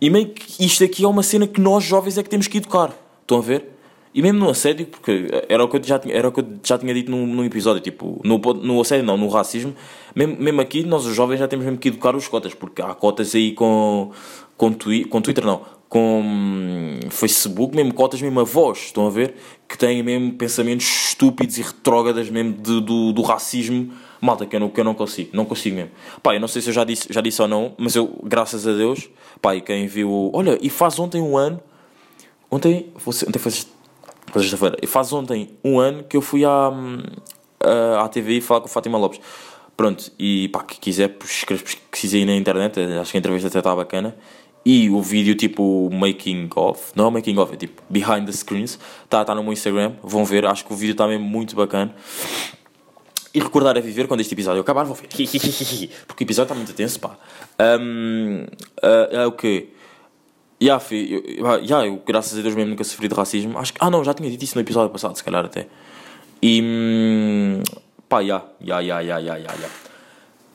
E 0.00 0.10
meio 0.10 0.30
que 0.30 0.64
isto 0.64 0.82
aqui 0.82 1.04
é 1.04 1.08
uma 1.08 1.22
cena 1.22 1.46
que 1.46 1.60
nós 1.60 1.84
jovens 1.84 2.18
é 2.18 2.22
que 2.22 2.28
temos 2.28 2.48
que 2.48 2.58
educar. 2.58 2.92
Estão 3.22 3.38
a 3.38 3.42
ver? 3.42 3.76
E 4.12 4.20
mesmo 4.22 4.40
no 4.40 4.50
assédio, 4.50 4.86
porque 4.86 5.28
era 5.48 5.62
o 5.62 5.68
que 5.68 5.76
eu 5.76 5.84
já 5.84 5.96
tinha, 5.96 6.12
era 6.12 6.26
o 6.26 6.32
que 6.32 6.44
já 6.64 6.76
tinha 6.76 6.92
dito 6.92 7.12
num, 7.12 7.24
num 7.24 7.44
episódio, 7.44 7.80
tipo, 7.80 8.20
no, 8.24 8.38
no 8.38 8.80
assédio 8.80 9.06
não, 9.06 9.16
no 9.16 9.28
racismo, 9.28 9.72
mesmo, 10.16 10.36
mesmo 10.36 10.60
aqui 10.60 10.82
nós 10.82 11.06
os 11.06 11.14
jovens 11.14 11.38
já 11.38 11.46
temos 11.46 11.64
mesmo 11.64 11.78
que 11.78 11.88
educar 11.88 12.16
os 12.16 12.26
cotas, 12.26 12.52
porque 12.52 12.82
há 12.82 12.92
cotas 12.92 13.36
aí 13.36 13.52
com, 13.52 14.10
com, 14.60 14.72
twi 14.74 15.04
com 15.06 15.22
Twitter 15.22 15.42
não, 15.46 15.62
com 15.88 16.20
hum, 16.22 17.00
Facebook, 17.08 17.74
mesmo 17.74 17.94
cotas 17.94 18.20
mesmo 18.20 18.40
avós, 18.40 18.76
estão 18.78 19.06
a 19.06 19.10
ver? 19.10 19.34
Que 19.66 19.78
têm 19.78 20.02
mesmo 20.02 20.34
pensamentos 20.34 20.86
estúpidos 20.86 21.56
e 21.56 21.62
retrógradas 21.62 22.28
mesmo 22.28 22.52
de- 22.52 22.80
do, 22.82 23.10
do 23.12 23.22
racismo, 23.22 23.90
malta, 24.20 24.44
que 24.44 24.54
eu, 24.54 24.60
não, 24.60 24.68
que 24.68 24.78
eu 24.78 24.84
não 24.84 24.92
consigo, 24.94 25.30
não 25.32 25.46
consigo 25.46 25.76
mesmo. 25.76 25.90
Pá, 26.22 26.34
eu 26.34 26.40
não 26.40 26.46
sei 26.46 26.60
se 26.60 26.68
eu 26.68 26.74
já 26.74 26.84
disse, 26.84 27.08
já 27.10 27.22
disse 27.22 27.40
ou 27.40 27.48
não, 27.48 27.72
mas 27.78 27.96
eu, 27.96 28.20
graças 28.22 28.66
a 28.68 28.72
Deus, 28.74 29.08
pá, 29.40 29.56
e 29.56 29.62
quem 29.62 29.86
viu, 29.86 30.30
olha, 30.34 30.58
e 30.60 30.68
faz 30.68 30.98
ontem 30.98 31.22
um 31.22 31.36
ano, 31.38 31.58
Ontem, 32.50 32.92
fosse- 32.96 33.24
ontem 33.28 33.38
foi 33.38 33.52
sexta- 33.52 33.70
foi 34.32 34.42
sexta-feira. 34.42 34.76
E 34.82 34.86
faz 34.86 35.12
ontem 35.12 35.50
um 35.64 35.78
ano 35.78 36.02
que 36.02 36.16
eu 36.16 36.20
fui 36.20 36.44
à, 36.44 36.68
hum, 36.68 36.98
à, 37.60 38.02
à 38.04 38.08
TV 38.08 38.40
falar 38.40 38.60
com 38.60 38.66
a 38.66 38.68
Fátima 38.68 38.98
Lopes. 38.98 39.20
Pronto, 39.76 40.10
e 40.18 40.48
pá, 40.48 40.62
que 40.64 40.78
quiser, 40.78 41.16
aí 42.18 42.24
na 42.26 42.34
internet, 42.34 42.78
acho 43.00 43.12
que 43.12 43.16
a 43.16 43.20
entrevista 43.20 43.48
até 43.48 43.58
está 43.60 43.74
bacana. 43.74 44.16
E 44.64 44.90
o 44.90 45.00
vídeo 45.00 45.34
tipo 45.34 45.88
making 45.90 46.50
of, 46.54 46.92
não 46.94 47.08
é 47.08 47.10
making 47.10 47.38
of, 47.38 47.54
é 47.54 47.56
tipo 47.56 47.82
behind 47.88 48.26
the 48.26 48.32
screens, 48.32 48.78
está 49.04 49.24
tá 49.24 49.34
no 49.34 49.42
meu 49.42 49.52
Instagram, 49.54 49.94
vão 50.02 50.24
ver, 50.24 50.44
acho 50.44 50.66
que 50.66 50.72
o 50.72 50.76
vídeo 50.76 50.92
está 50.92 51.06
mesmo 51.06 51.24
muito 51.24 51.56
bacana. 51.56 51.94
E 53.32 53.38
recordar 53.40 53.76
a 53.78 53.80
viver 53.80 54.06
quando 54.08 54.20
este 54.20 54.34
episódio 54.34 54.60
acabar, 54.60 54.84
vou 54.84 54.94
ver. 54.94 55.06
Porque 56.06 56.24
o 56.24 56.26
episódio 56.26 56.42
está 56.48 56.54
muito 56.54 56.72
tenso, 56.74 56.98
pá. 57.00 57.16
Um, 57.80 58.44
é 58.82 59.24
o 59.24 59.32
quê? 59.32 59.68
Ya, 60.62 60.78
fi, 60.78 61.10
eu, 61.10 61.46
eu- 61.46 62.02
graças 62.06 62.38
a 62.38 62.42
Deus 62.42 62.54
mesmo 62.54 62.70
nunca 62.70 62.84
sofri 62.84 63.08
de 63.08 63.14
racismo. 63.14 63.56
Acho 63.58 63.72
que, 63.72 63.78
ah, 63.80 63.88
não, 63.88 64.04
já 64.04 64.12
tinha 64.12 64.28
dito 64.28 64.42
isso 64.44 64.56
no 64.56 64.60
episódio 64.60 64.90
passado, 64.90 65.16
se 65.16 65.24
calhar 65.24 65.44
até. 65.44 65.68
E. 66.42 66.60
hum, 66.62 67.62
pá, 68.08 68.20
ya, 68.20 68.42
ya, 68.60 68.80
ya, 68.80 69.00
ya, 69.00 69.18
ya, 69.20 69.36
ya. 69.38 69.68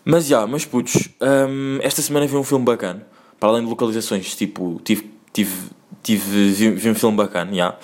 Mas 0.03 0.27
já, 0.27 0.45
mas 0.45 0.63
putos, 0.65 1.09
hum, 1.49 1.79
esta 1.81 2.01
semana 2.03 2.27
vi 2.27 2.35
um 2.35 2.43
filme 2.43 2.65
bacana. 2.65 3.07
Para 3.45 3.51
além 3.51 3.63
de 3.63 3.69
localizações, 3.69 4.35
tipo, 4.35 4.81
tive, 4.83 5.07
tive, 5.31 5.69
tive 6.01 6.51
vi, 6.51 6.71
vi 6.71 6.89
um 6.89 6.95
filme 6.95 7.15
bacana, 7.15 7.53
já. 7.53 7.75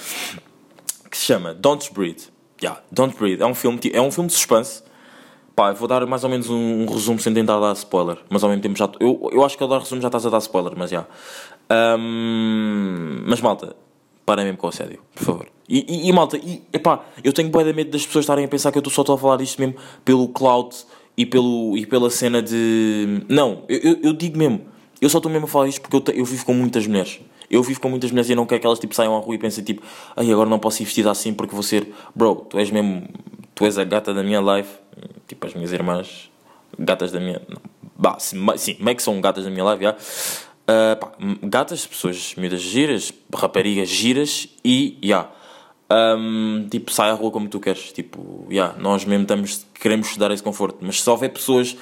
Que 1.08 1.16
se 1.16 1.26
chama 1.26 1.54
Don't 1.54 1.94
Breathe. 1.94 2.24
Já, 2.60 2.82
Don't 2.92 3.16
Breathe. 3.16 3.44
É 3.44 3.46
um 3.46 3.54
filme, 3.54 3.80
é 3.94 4.02
um 4.02 4.12
filme 4.12 4.28
de 4.28 4.34
suspense. 4.34 4.82
Pá, 5.56 5.72
vou 5.72 5.88
dar 5.88 6.04
mais 6.08 6.24
ou 6.24 6.32
menos 6.32 6.50
um, 6.50 6.56
um 6.82 6.86
resumo 6.88 7.20
sem 7.20 7.32
tentar 7.32 7.60
dar 7.60 7.74
spoiler. 7.74 8.18
Mas 8.28 8.44
ao 8.44 8.50
mesmo 8.50 8.64
tempo 8.64 8.76
já. 8.76 8.90
Eu, 9.00 9.30
eu 9.32 9.46
acho 9.46 9.56
que 9.56 9.62
ao 9.62 9.70
dar 9.70 9.78
resumo 9.78 10.02
já 10.02 10.08
estás 10.08 10.26
a 10.26 10.32
dar 10.32 10.40
spoiler, 10.40 10.74
mas 10.76 10.90
já. 10.90 11.06
Hum, 11.72 13.22
mas 13.28 13.40
malta, 13.40 13.76
parem 14.26 14.46
mesmo 14.46 14.58
com 14.58 14.66
o 14.66 14.70
assédio, 14.72 15.00
por 15.14 15.24
favor. 15.24 15.48
E, 15.70 15.86
e, 15.88 16.10
e, 16.10 16.12
malta, 16.12 16.38
e, 16.38 16.64
epá, 16.74 17.06
eu 17.24 17.32
tenho 17.32 17.50
bué 17.50 17.64
de 17.64 17.72
medo 17.72 17.92
das 17.92 18.04
pessoas 18.04 18.24
estarem 18.24 18.46
a 18.46 18.48
pensar 18.48 18.72
que 18.72 18.80
eu 18.80 18.82
tô- 18.82 18.90
só 18.90 19.02
estou 19.04 19.14
a 19.14 19.18
falar 19.20 19.40
isto 19.42 19.62
mesmo 19.62 19.76
pelo 20.04 20.28
clout 20.30 20.76
e, 21.16 21.24
pelo, 21.24 21.78
e 21.78 21.86
pela 21.86 22.10
cena 22.10 22.42
de. 22.42 23.22
Não, 23.30 23.64
eu, 23.70 23.78
eu, 23.80 24.00
eu 24.06 24.14
digo 24.14 24.40
mesmo, 24.40 24.71
eu 25.02 25.10
só 25.10 25.18
estou 25.18 25.32
mesmo 25.32 25.46
a 25.46 25.50
falar 25.50 25.68
isto 25.68 25.82
porque 25.82 26.12
eu, 26.12 26.16
eu 26.16 26.26
vivo 26.26 26.46
com 26.46 26.54
muitas 26.54 26.86
mulheres. 26.86 27.20
Eu 27.50 27.62
vivo 27.64 27.82
com 27.82 27.90
muitas 27.90 28.12
mulheres 28.12 28.30
e 28.30 28.36
não 28.36 28.46
quero 28.46 28.62
que 28.62 28.68
elas 28.68 28.80
tipo, 28.80 28.96
saiam 28.96 29.16
à 29.18 29.20
rua 29.20 29.36
e 29.36 29.38
pensem 29.38 29.64
tipo, 29.64 29.82
ai 30.16 30.32
agora 30.32 30.50
não 30.50 30.60
posso 30.60 30.82
ir 30.82 30.86
vestida 30.86 31.12
assim 31.12 31.34
porque 31.34 31.54
vou 31.54 31.64
ser. 31.64 31.92
Bro, 32.16 32.48
tu 32.50 32.58
és 32.58 32.72
mesmo. 32.72 33.10
Tu 33.54 33.66
és 33.66 33.78
a 33.78 33.84
gata 33.84 34.14
da 34.14 34.24
minha 34.24 34.40
life. 34.40 34.70
Tipo, 35.28 35.48
as 35.48 35.54
minhas 35.54 35.74
irmãs. 35.74 36.32
Gatas 36.80 37.12
da 37.12 37.20
minha. 37.20 37.42
Bah, 37.98 38.18
sim, 38.20 38.38
sim, 38.58 38.78
meio 38.80 38.96
que 38.96 39.04
são 39.04 39.20
gatas 39.20 39.44
da 39.44 39.50
minha 39.50 39.70
life, 39.70 39.84
já. 39.84 39.96
Ah, 40.68 40.96
pá, 40.96 41.12
gatas, 41.44 41.86
pessoas 41.86 42.34
miúdas 42.38 42.62
giras, 42.62 43.12
raparigas 43.36 43.90
giras 43.90 44.48
e, 44.64 44.98
já. 45.04 45.30
Ahm, 45.90 46.68
tipo, 46.70 46.92
sai 46.92 47.10
à 47.10 47.14
rua 47.14 47.32
como 47.32 47.50
tu 47.50 47.60
queres. 47.60 47.92
Tipo, 47.92 48.48
yeah, 48.50 48.78
nós 48.80 49.04
mesmo 49.04 49.24
estamos, 49.24 49.66
queremos 49.74 50.16
dar 50.16 50.32
esse 50.32 50.42
conforto. 50.42 50.78
Mas 50.82 51.02
se 51.02 51.10
houver 51.10 51.30
pessoas 51.30 51.76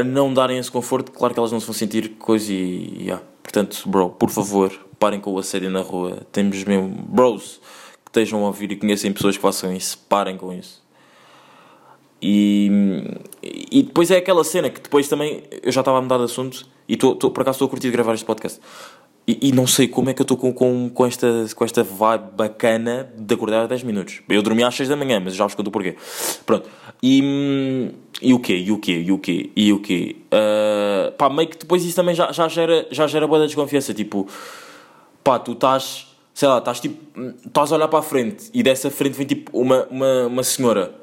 a 0.00 0.04
não 0.04 0.32
darem 0.32 0.58
esse 0.58 0.70
conforto, 0.70 1.12
claro 1.12 1.32
que 1.34 1.40
elas 1.40 1.52
não 1.52 1.60
se 1.60 1.66
vão 1.66 1.74
sentir 1.74 2.10
coisa 2.18 2.52
e. 2.52 3.02
Yeah. 3.04 3.22
Portanto, 3.42 3.82
bro, 3.86 4.10
por 4.10 4.30
favor, 4.30 4.72
parem 4.98 5.20
com 5.20 5.32
o 5.32 5.38
assédio 5.38 5.70
na 5.70 5.80
rua. 5.80 6.18
Temos 6.32 6.62
mesmo 6.64 6.88
bros 7.08 7.60
que 8.04 8.10
estejam 8.10 8.42
a 8.44 8.46
ouvir 8.48 8.72
e 8.72 8.76
conhecem 8.76 9.12
pessoas 9.12 9.36
que 9.36 9.42
façam 9.42 9.72
isso. 9.72 9.98
Parem 10.08 10.36
com 10.36 10.52
isso. 10.52 10.82
E, 12.20 12.70
e 13.70 13.82
depois 13.82 14.10
é 14.10 14.16
aquela 14.16 14.42
cena 14.42 14.70
que 14.70 14.80
depois 14.80 15.06
também 15.08 15.42
eu 15.62 15.70
já 15.70 15.80
estava 15.80 15.98
a 15.98 16.02
mudar 16.02 16.16
de 16.18 16.24
assunto 16.24 16.66
e 16.88 16.96
tô, 16.96 17.14
tô- 17.14 17.30
por 17.30 17.42
acaso 17.42 17.56
estou 17.56 17.66
a 17.66 17.68
curtir 17.70 17.90
gravar 17.90 18.14
este 18.14 18.24
podcast. 18.24 18.60
E, 19.28 19.48
e 19.48 19.52
não 19.52 19.66
sei 19.66 19.88
como 19.88 20.08
é 20.08 20.14
que 20.14 20.22
eu 20.22 20.24
estou 20.24 20.36
com, 20.36 20.52
com, 20.52 20.88
com, 20.88 21.04
esta, 21.04 21.26
com 21.54 21.64
esta 21.64 21.82
vibe 21.82 22.24
bacana 22.36 23.12
de 23.16 23.34
acordar 23.34 23.64
a 23.64 23.66
10 23.66 23.82
minutos. 23.82 24.22
Eu 24.28 24.40
dormi 24.40 24.62
às 24.62 24.74
6 24.74 24.88
da 24.88 24.94
manhã, 24.96 25.20
mas 25.20 25.34
já 25.34 25.44
vos 25.44 25.54
conto 25.54 25.66
o 25.66 25.70
porquê. 25.70 25.96
Pronto. 26.46 26.68
E, 27.02 27.20
hum, 27.22 27.90
e 28.22 28.32
o 28.32 28.38
quê? 28.38 28.56
E 28.56 28.72
o 28.72 28.78
quê? 28.78 28.92
E 29.06 29.12
o 29.12 29.18
quê? 29.18 29.50
E 29.54 29.72
o 29.72 29.78
quê? 29.80 30.16
Ah, 30.30 31.12
pá, 31.18 31.28
meio 31.28 31.48
que 31.48 31.58
depois 31.58 31.84
isso 31.84 31.96
também 31.96 32.14
já, 32.14 32.32
já 32.32 32.48
gera, 32.48 32.86
já 32.90 33.06
gera 33.06 33.26
boa 33.26 33.44
desconfiança. 33.46 33.92
Tipo, 33.92 34.26
pá, 35.22 35.38
tu 35.38 35.52
estás, 35.52 36.06
sei 36.32 36.48
lá, 36.48 36.58
estás 36.58 36.80
tipo, 36.80 36.96
estás 37.46 37.72
a 37.72 37.76
olhar 37.76 37.88
para 37.88 37.98
a 37.98 38.02
frente 38.02 38.50
e 38.54 38.62
dessa 38.62 38.90
frente 38.90 39.14
vem 39.14 39.26
tipo 39.26 39.50
uma, 39.58 39.86
uma, 39.90 40.26
uma 40.26 40.42
senhora, 40.42 40.94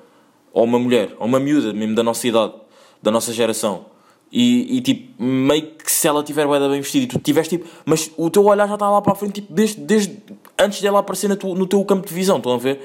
ou 0.51 0.63
uma 0.63 0.79
mulher, 0.79 1.11
ou 1.19 1.27
uma 1.27 1.39
miúda 1.39 1.71
mesmo 1.73 1.93
da 1.95 2.03
nossa 2.03 2.27
idade, 2.27 2.53
da 3.01 3.11
nossa 3.11 3.31
geração. 3.31 3.85
E, 4.31 4.77
e 4.77 4.81
tipo, 4.81 5.21
meio 5.23 5.61
que 5.75 5.91
se 5.91 6.07
ela 6.07 6.23
tiver 6.23 6.47
bem 6.47 6.81
vestida 6.81 7.05
e 7.05 7.07
tu 7.07 7.19
tiveste 7.19 7.57
tipo, 7.57 7.69
mas 7.85 8.09
o 8.17 8.31
teu 8.31 8.43
olhar 8.45 8.67
já 8.67 8.73
está 8.73 8.89
lá 8.89 8.99
para 8.99 9.13
a 9.13 9.15
frente, 9.15 9.33
tipo, 9.33 9.53
desde, 9.53 9.79
desde 9.81 10.17
antes 10.57 10.81
dela 10.81 10.97
aparecer 10.99 11.27
na 11.27 11.35
tua- 11.35 11.53
no 11.53 11.67
teu 11.67 11.85
campo 11.85 12.07
de 12.07 12.13
visão, 12.15 12.37
estão 12.37 12.53
a 12.53 12.57
ver? 12.57 12.81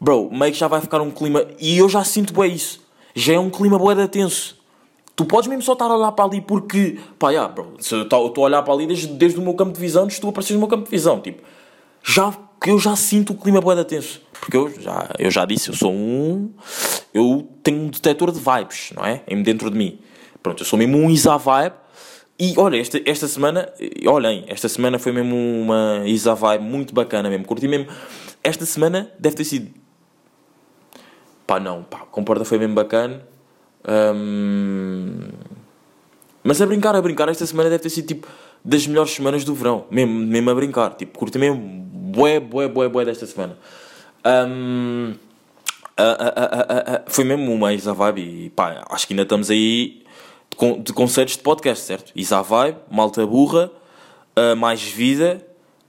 Bro, 0.00 0.30
meio 0.32 0.52
que 0.52 0.58
já 0.58 0.66
vai 0.66 0.80
ficar 0.80 1.00
um 1.00 1.10
clima, 1.12 1.46
e 1.60 1.78
eu 1.78 1.88
já 1.88 2.02
sinto 2.02 2.32
bué 2.32 2.48
isso, 2.48 2.80
já 3.14 3.34
é 3.34 3.38
um 3.38 3.50
clima 3.50 3.78
bué 3.78 3.94
da 3.94 4.08
tenso. 4.08 4.58
Tu 5.16 5.24
podes 5.24 5.48
mesmo 5.48 5.62
só 5.62 5.74
estar 5.74 5.86
a 5.86 5.96
olhar 5.96 6.12
para 6.12 6.24
ali 6.24 6.40
porque, 6.40 6.98
pá, 7.18 7.30
yeah, 7.30 7.52
bro, 7.52 7.74
se 7.78 7.94
eu 7.94 8.02
estou 8.02 8.32
a 8.36 8.40
olhar 8.40 8.62
para 8.62 8.72
ali 8.72 8.86
desde, 8.86 9.06
desde 9.08 9.38
o 9.38 9.42
meu 9.42 9.54
campo 9.54 9.72
de 9.72 9.80
visão, 9.80 10.06
de 10.06 10.18
tu 10.18 10.28
apareceres 10.28 10.54
no 10.58 10.66
meu 10.66 10.68
campo 10.68 10.84
de 10.84 10.90
visão, 10.90 11.20
tipo, 11.20 11.42
já, 12.02 12.32
que 12.60 12.70
eu 12.70 12.78
já 12.78 12.96
sinto 12.96 13.32
o 13.32 13.36
clima 13.36 13.60
bué 13.60 13.76
da 13.76 13.84
tenso. 13.84 14.22
Porque 14.40 14.56
eu 14.56 14.72
já, 14.80 15.10
eu 15.18 15.30
já 15.30 15.44
disse, 15.44 15.68
eu 15.68 15.74
sou 15.74 15.92
um, 15.92 16.50
eu 17.12 17.46
tenho 17.62 17.82
um 17.82 17.90
detector 17.90 18.32
de 18.32 18.38
vibes, 18.38 18.92
não 18.96 19.04
é? 19.04 19.22
Dentro 19.42 19.70
de 19.70 19.76
mim. 19.76 19.98
Pronto, 20.42 20.62
eu 20.62 20.66
sou 20.66 20.78
mesmo 20.78 20.96
um 20.96 21.10
Isa 21.10 21.36
vibe. 21.36 21.74
E 22.38 22.54
olha, 22.56 22.80
esta, 22.80 22.98
esta 23.04 23.28
semana, 23.28 23.70
olhem, 24.06 24.44
esta 24.48 24.66
semana 24.66 24.98
foi 24.98 25.12
mesmo 25.12 25.36
uma 25.36 26.02
Isa 26.06 26.34
vibe 26.34 26.64
muito 26.64 26.94
bacana 26.94 27.28
mesmo, 27.28 27.44
curti 27.44 27.68
mesmo. 27.68 27.86
Esta 28.42 28.64
semana 28.64 29.12
deve 29.18 29.36
ter 29.36 29.44
sido 29.44 29.79
Pá, 31.50 31.58
não, 31.58 31.82
pá, 31.82 31.98
comporta 32.12 32.44
foi 32.44 32.58
mesmo 32.58 32.76
bacana. 32.76 33.26
Hum, 34.14 35.18
Mas 36.44 36.62
a 36.62 36.66
brincar, 36.66 36.94
a 36.94 37.02
brincar, 37.02 37.28
esta 37.28 37.44
semana 37.44 37.68
deve 37.68 37.82
ter 37.82 37.90
sido 37.90 38.06
tipo 38.06 38.28
das 38.64 38.86
melhores 38.86 39.10
semanas 39.10 39.42
do 39.42 39.52
verão. 39.52 39.84
Mesmo, 39.90 40.14
mesmo 40.14 40.48
a 40.48 40.54
brincar. 40.54 40.94
Tipo, 40.94 41.18
curti 41.18 41.40
mesmo 41.40 41.58
bué, 41.60 42.38
bué, 42.38 42.68
bué, 42.68 42.88
bué 42.88 43.04
desta 43.04 43.26
semana. 43.26 43.58
A- 44.22 44.46
a- 45.96 46.04
a- 46.04 46.44
a- 46.44 46.96
a- 46.98 47.02
foi 47.08 47.24
mesmo 47.24 47.52
uma 47.52 47.72
Isa 47.74 47.92
Vibe 47.92 48.20
e 48.46 48.50
pá, 48.50 48.84
acho 48.88 49.04
que 49.08 49.12
ainda 49.12 49.24
estamos 49.24 49.50
aí 49.50 50.04
de, 50.56 50.78
de 50.82 50.92
concertos 50.92 51.36
de 51.36 51.42
podcast, 51.42 51.84
certo? 51.84 52.12
Isa 52.14 52.40
Vibe, 52.42 52.78
Malta 52.92 53.26
Burra, 53.26 53.72
a 54.36 54.54
Mais 54.54 54.80
Vida, 54.82 55.44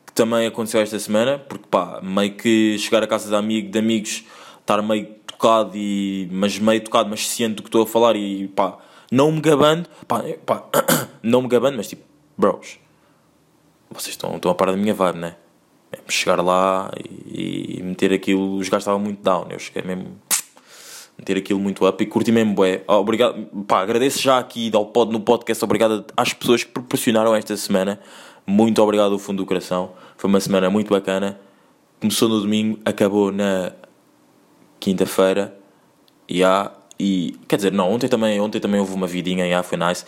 que 0.07 0.11
também 0.13 0.47
aconteceu 0.47 0.81
esta 0.81 0.97
semana, 0.97 1.37
porque 1.37 1.65
pá, 1.69 1.99
meio 2.01 2.33
que 2.33 2.79
chegar 2.79 3.03
a 3.03 3.07
casa 3.07 3.29
de, 3.29 3.35
amigo, 3.35 3.69
de 3.71 3.77
amigos, 3.77 4.23
estar 4.59 4.81
meio 4.81 5.20
tocado, 5.41 5.71
e, 5.75 6.29
mas 6.31 6.59
meio 6.59 6.81
tocado, 6.81 7.09
mas 7.09 7.27
ciente 7.27 7.55
do 7.55 7.63
que 7.63 7.69
estou 7.69 7.81
a 7.81 7.87
falar 7.87 8.15
e 8.15 8.47
pá, 8.49 8.77
não 9.11 9.31
me 9.31 9.41
gabando, 9.41 9.89
pá, 10.07 10.23
pá, 10.45 10.65
não 11.23 11.41
me 11.41 11.47
gabando, 11.47 11.77
mas 11.77 11.87
tipo, 11.87 12.03
bros, 12.37 12.77
vocês 13.89 14.13
estão, 14.13 14.35
estão 14.35 14.51
a 14.51 14.55
par 14.55 14.69
da 14.69 14.77
minha 14.77 14.93
vibe, 14.93 15.17
né? 15.17 15.35
É 15.91 15.97
chegar 16.09 16.41
lá 16.41 16.91
e, 17.25 17.79
e 17.79 17.83
meter 17.83 18.13
aquilo, 18.13 18.57
os 18.57 18.69
gajos 18.69 18.83
estavam 18.83 18.99
muito 18.99 19.21
down, 19.23 19.47
eu 19.49 19.57
cheguei 19.57 19.81
mesmo 19.81 20.15
meter 21.17 21.37
aquilo 21.37 21.59
muito 21.59 21.87
up 21.87 22.01
e 22.01 22.05
curti 22.05 22.31
mesmo 22.31 22.53
bué. 22.53 22.83
Ah, 22.87 22.97
Obrigado, 22.97 23.43
pá, 23.67 23.81
agradeço 23.81 24.21
já 24.21 24.37
aqui 24.37 24.69
ao 24.73 24.85
pod, 24.85 25.11
no 25.11 25.19
podcast, 25.19 25.63
obrigado 25.65 26.05
às 26.15 26.33
pessoas 26.33 26.63
que 26.63 26.71
proporcionaram 26.71 27.35
esta 27.35 27.57
semana. 27.57 27.99
Muito 28.45 28.81
obrigado 28.81 29.11
do 29.11 29.19
fundo 29.19 29.37
do 29.37 29.45
coração. 29.45 29.91
Foi 30.17 30.29
uma 30.29 30.39
semana 30.39 30.69
muito 30.69 30.89
bacana. 30.89 31.39
Começou 31.99 32.27
no 32.27 32.41
domingo, 32.41 32.79
acabou 32.83 33.31
na 33.31 33.71
quinta-feira. 34.81 35.55
Yeah, 36.29 36.73
e 36.99 37.39
quer 37.47 37.55
dizer, 37.55 37.71
não, 37.71 37.89
ontem 37.89 38.09
também, 38.09 38.39
ontem 38.41 38.59
também 38.59 38.79
houve 38.79 38.93
uma 38.93 39.07
vidinha, 39.07 39.45
yeah, 39.45 39.63
foi 39.63 39.77
nice. 39.77 40.03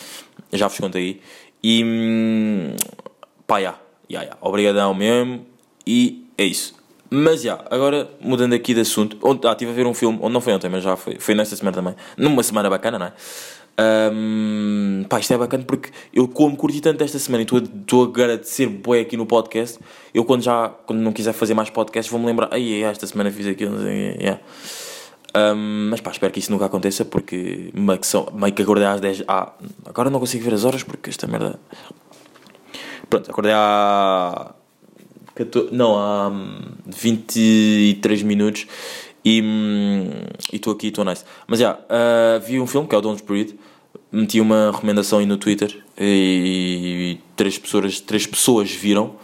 Já 0.52 0.68
vos 0.68 0.78
contei. 0.78 1.22
E 1.64 1.84
hum, 1.84 2.76
pá, 3.48 3.60
yeah, 3.60 3.80
yeah, 4.10 4.26
yeah. 4.26 4.38
obrigadão 4.42 4.94
mesmo. 4.94 5.46
E 5.88 6.28
é 6.38 6.44
isso. 6.44 6.76
Mas 7.10 7.44
já, 7.44 7.64
agora 7.70 8.10
mudando 8.20 8.54
aqui 8.54 8.74
de 8.74 8.82
assunto, 8.82 9.18
ontem, 9.22 9.48
ah, 9.48 9.52
estive 9.52 9.72
a 9.72 9.74
ver 9.74 9.86
um 9.86 9.94
filme, 9.94 10.20
não 10.30 10.42
foi 10.42 10.54
ontem, 10.54 10.68
mas 10.68 10.84
já 10.84 10.96
foi, 10.96 11.20
foi 11.20 11.36
nesta 11.36 11.56
semana 11.56 11.76
também. 11.76 11.96
Numa 12.18 12.42
semana 12.42 12.70
bacana, 12.70 12.98
não 12.98 13.06
é? 13.06 13.14
Ahm, 13.78 15.04
pá, 15.10 15.20
isto 15.20 15.34
é 15.34 15.38
bacana 15.38 15.64
porque 15.64 15.90
eu, 16.14 16.28
como 16.28 16.56
curti 16.56 16.80
tanto 16.80 17.04
esta 17.04 17.18
semana 17.18 17.42
e 17.42 17.46
estou 17.46 18.04
a- 18.04 18.08
agradecer 18.08 18.68
bué 18.68 19.00
aqui 19.02 19.18
no 19.18 19.26
podcast, 19.26 19.80
eu 20.14 20.24
quando 20.24 20.44
já, 20.44 20.70
quando 20.86 21.00
não 21.00 21.12
quiser 21.12 21.34
fazer 21.34 21.54
mais 21.56 21.70
podcasts, 21.72 22.12
vou-me 22.12 22.26
lembrar, 22.28 22.50
ai, 22.52 22.84
esta 22.84 23.08
semana 23.08 23.32
fiz 23.32 23.48
aquilo, 23.48 23.82
yeah. 23.88 24.40
Ahm, 25.34 25.90
mas 25.90 26.00
pá, 26.02 26.12
espero 26.12 26.32
que 26.32 26.40
isso 26.40 26.52
nunca 26.52 26.66
aconteça 26.66 27.04
porque 27.04 27.72
meio 27.74 27.98
que, 28.00 28.06
são, 28.06 28.28
meio 28.34 28.54
que 28.54 28.62
acordei 28.62 28.86
às 28.86 29.02
10. 29.02 29.24
Ah, 29.28 29.52
agora 29.86 30.12
não 30.12 30.20
consigo 30.20 30.44
ver 30.44 30.54
as 30.54 30.64
horas 30.64 30.84
porque 30.84 31.10
esta 31.10 31.26
merda. 31.26 31.60
Pronto, 33.10 33.32
acordei 33.32 33.52
há. 33.56 34.54
14 35.36 35.70
não, 35.74 35.98
há 35.98 36.28
hum, 36.30 36.62
23 36.86 38.22
minutos 38.22 38.68
e 39.24 39.42
hum, 39.42 40.10
e 40.52 40.58
estou 40.58 40.74
aqui, 40.74 40.88
estou 40.88 41.06
nice. 41.06 41.24
Mas 41.48 41.60
já, 41.60 41.80
ah, 41.90 42.40
vi 42.40 42.60
um 42.60 42.68
filme 42.68 42.88
que 42.88 42.96
é 42.96 42.98
o 42.98 43.02
Don't 43.02 43.24
Breathe. 43.24 43.58
Meti 44.12 44.40
uma 44.40 44.72
recomendação 44.72 45.20
aí 45.20 45.26
no 45.26 45.38
Twitter 45.38 45.84
e, 45.98 47.18
três, 47.36 47.58
pessoas, 47.58 48.00
três 48.00 48.28
pessoas 48.28 48.72
viram. 48.72 49.16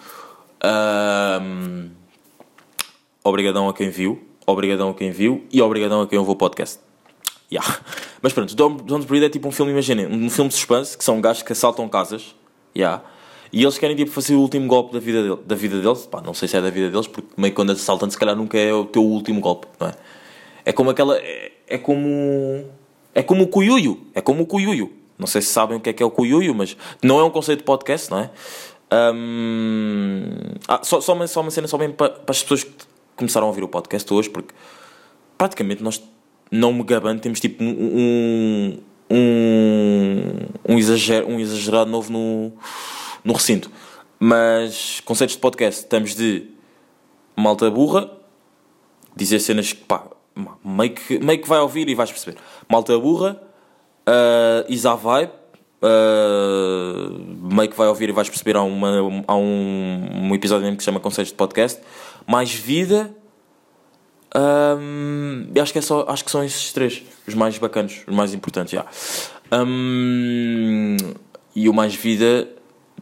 Obrigadão 3.24 3.70
a 3.70 3.74
quem 3.74 3.89
viu, 3.89 4.20
obrigadão 4.48 4.89
a 4.89 4.94
quem 4.94 5.12
viu 5.12 5.46
e 5.51 5.62
obrigadão 5.62 6.01
a 6.01 6.08
quem 6.08 6.18
ouviu 6.18 6.34
o 6.34 6.36
podcast. 6.36 6.79
Yeah. 7.51 7.79
Mas 8.22 8.34
pronto, 8.34 8.56
Don't, 8.56 8.84
Don't 8.84 9.06
Breathe 9.06 9.25
é 9.25 9.29
tipo 9.29 9.48
um 9.48 9.51
filme, 9.51 9.72
imaginem, 9.72 10.08
um 10.08 10.29
filme 10.29 10.50
de 10.50 10.56
suspense 10.56 10.98
que 10.98 11.03
são 11.03 11.22
gajos 11.22 11.44
que 11.44 11.51
assaltam 11.51 11.88
casas. 11.88 12.36
Yeah. 12.75 13.03
E 13.51 13.63
eles 13.63 13.77
querem 13.77 13.96
tipo 13.96 14.12
fazer 14.12 14.36
o 14.36 14.39
último 14.39 14.68
golpe 14.68 14.94
da 14.94 15.00
vida, 15.00 15.24
dele, 15.24 15.39
da 15.46 15.56
vida 15.56 15.79
deles. 15.79 16.06
Pá, 16.06 16.22
não 16.22 16.34
sei 16.34 16.48
se 16.48 16.56
é 16.56 16.62
da 16.62 16.70
vida 16.70 16.89
deles, 16.89 17.08
porque 17.08 17.29
meio 17.36 17.51
que 17.51 17.56
quando 17.56 17.72
assaltam, 17.72 18.10
se 18.10 18.18
calhar 18.18 18.36
nunca 18.36 18.58
é 18.58 18.74
o 18.74 18.86
teu 18.86 19.03
último 19.03 19.41
golpe, 19.41 19.68
não 19.79 19.88
é? 19.88 19.94
É 20.65 20.72
como 20.72 20.89
aquela. 20.89 21.18
É, 21.18 21.51
é 21.68 21.77
como. 21.77 22.65
É 23.13 23.24
como 23.24 23.44
o 23.44 23.48
cuiuio. 23.48 24.06
É 24.13 24.22
como 24.22 24.44
o 24.44 24.46
cuiuio. 24.46 24.94
Não 25.18 25.27
sei 25.27 25.41
se 25.41 25.50
sabem 25.50 25.77
o 25.77 25.82
que 25.82 25.89
é 25.89 25.94
que 25.94 26.01
é 26.01 26.06
o 26.06 26.12
cuiuio, 26.12 26.56
mas 26.56 26.77
não 27.03 27.20
é 27.20 27.24
um 27.24 27.29
conceito 27.29 27.60
de 27.60 27.65
podcast, 27.65 28.10
não 28.10 28.20
é? 28.20 28.29
Hum, 29.13 30.29
ah, 30.68 30.79
só, 30.82 31.01
só, 31.01 31.13
uma, 31.13 31.27
só 31.27 31.41
uma 31.41 31.51
cena 31.51 31.68
só 31.68 31.77
mesmo 31.77 31.94
para, 31.94 32.10
para 32.10 32.32
as 32.32 32.41
pessoas 32.41 32.63
que 32.63 32.72
começaram 33.15 33.46
a 33.46 33.50
ouvir 33.50 33.63
o 33.63 33.68
podcast 33.68 34.12
hoje, 34.13 34.29
porque 34.29 34.53
praticamente 35.38 35.84
nós, 35.84 36.01
não 36.50 36.74
me 36.74 36.84
gabando, 36.84 37.20
temos 37.20 37.39
tipo 37.39 37.63
um, 37.63 38.79
um, 39.12 40.39
um, 40.68 40.77
exagero, 40.79 41.27
um 41.27 41.39
exagerado 41.39 41.91
novo 41.91 42.12
no, 42.12 42.53
no 43.23 43.33
recinto. 43.33 43.71
Mas 44.19 45.01
conceitos 45.01 45.35
de 45.35 45.41
podcast, 45.41 45.81
estamos 45.81 46.15
de 46.15 46.49
malta 47.35 47.69
burra, 47.71 48.11
dizer 49.15 49.39
cenas 49.39 49.71
que 49.73 49.83
pá, 49.83 50.03
meio 50.63 50.93
que, 50.93 51.19
meio 51.19 51.41
que 51.41 51.47
vai 51.47 51.59
ouvir 51.59 51.88
e 51.88 51.95
vais 51.95 52.11
perceber. 52.11 52.38
Malta 52.67 52.97
burra, 52.99 53.41
uh, 54.07 54.71
Isa 54.71 54.95
Vibe, 54.95 55.31
uh, 55.81 57.53
meio 57.53 57.69
que 57.69 57.77
vai 57.77 57.88
ouvir 57.88 58.09
e 58.09 58.11
vais 58.11 58.29
perceber. 58.29 58.55
Há, 58.57 58.63
uma, 58.63 59.23
há 59.27 59.35
um, 59.35 60.29
um 60.29 60.35
episódio 60.35 60.63
mesmo 60.63 60.77
que 60.77 60.83
se 60.83 60.85
chama 60.85 60.99
Conceitos 60.99 61.31
de 61.31 61.38
Podcast. 61.38 61.81
Mais 62.27 62.51
vida. 62.53 63.15
Um, 64.35 65.47
e 65.55 65.59
acho 65.59 65.73
que, 65.73 65.79
é 65.79 65.81
só, 65.81 66.05
acho 66.07 66.23
que 66.23 66.29
são 66.29 66.43
esses 66.43 66.71
três 66.71 67.01
os 67.27 67.33
mais 67.33 67.57
bacanos, 67.57 68.03
os 68.07 68.15
mais 68.15 68.33
importantes. 68.33 68.73
já. 68.73 68.85
Um, 69.51 70.97
e 71.55 71.67
o 71.67 71.73
mais 71.73 71.95
vida, 71.95 72.47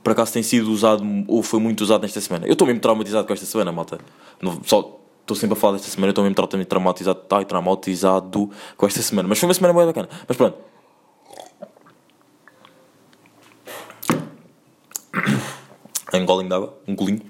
por 0.07 0.13
acaso, 0.13 0.31
tem 0.31 0.41
sido 0.41 0.71
usado 0.71 1.03
ou 1.27 1.43
foi 1.43 1.59
muito 1.59 1.81
usado 1.81 2.03
nesta 2.03 2.21
semana. 2.21 2.47
Eu 2.47 2.53
estou 2.53 2.65
mesmo 2.65 2.79
traumatizado 2.79 3.27
com 3.27 3.33
esta 3.33 3.45
semana, 3.45 3.73
malta. 3.73 3.99
Não, 4.41 4.63
só 4.63 5.01
estou 5.19 5.35
sempre 5.35 5.57
a 5.57 5.59
falar 5.59 5.73
desta 5.73 5.89
semana, 5.89 6.07
eu 6.07 6.11
estou 6.11 6.23
mesmo 6.23 6.35
totalmente 6.35 6.67
traumatizado, 6.69 7.23
ai, 7.29 7.43
traumatizado 7.43 8.49
com 8.77 8.85
esta 8.87 9.01
semana. 9.01 9.27
Mas 9.27 9.37
foi 9.37 9.49
uma 9.49 9.53
semana 9.53 9.73
muito 9.73 9.87
bacana. 9.87 10.07
Mas 10.25 10.37
pronto. 10.37 10.57
Um 16.13 16.25
golinho 16.25 16.47
de 16.47 16.55
água, 16.55 16.77
um 16.87 16.95
golinho. 16.95 17.21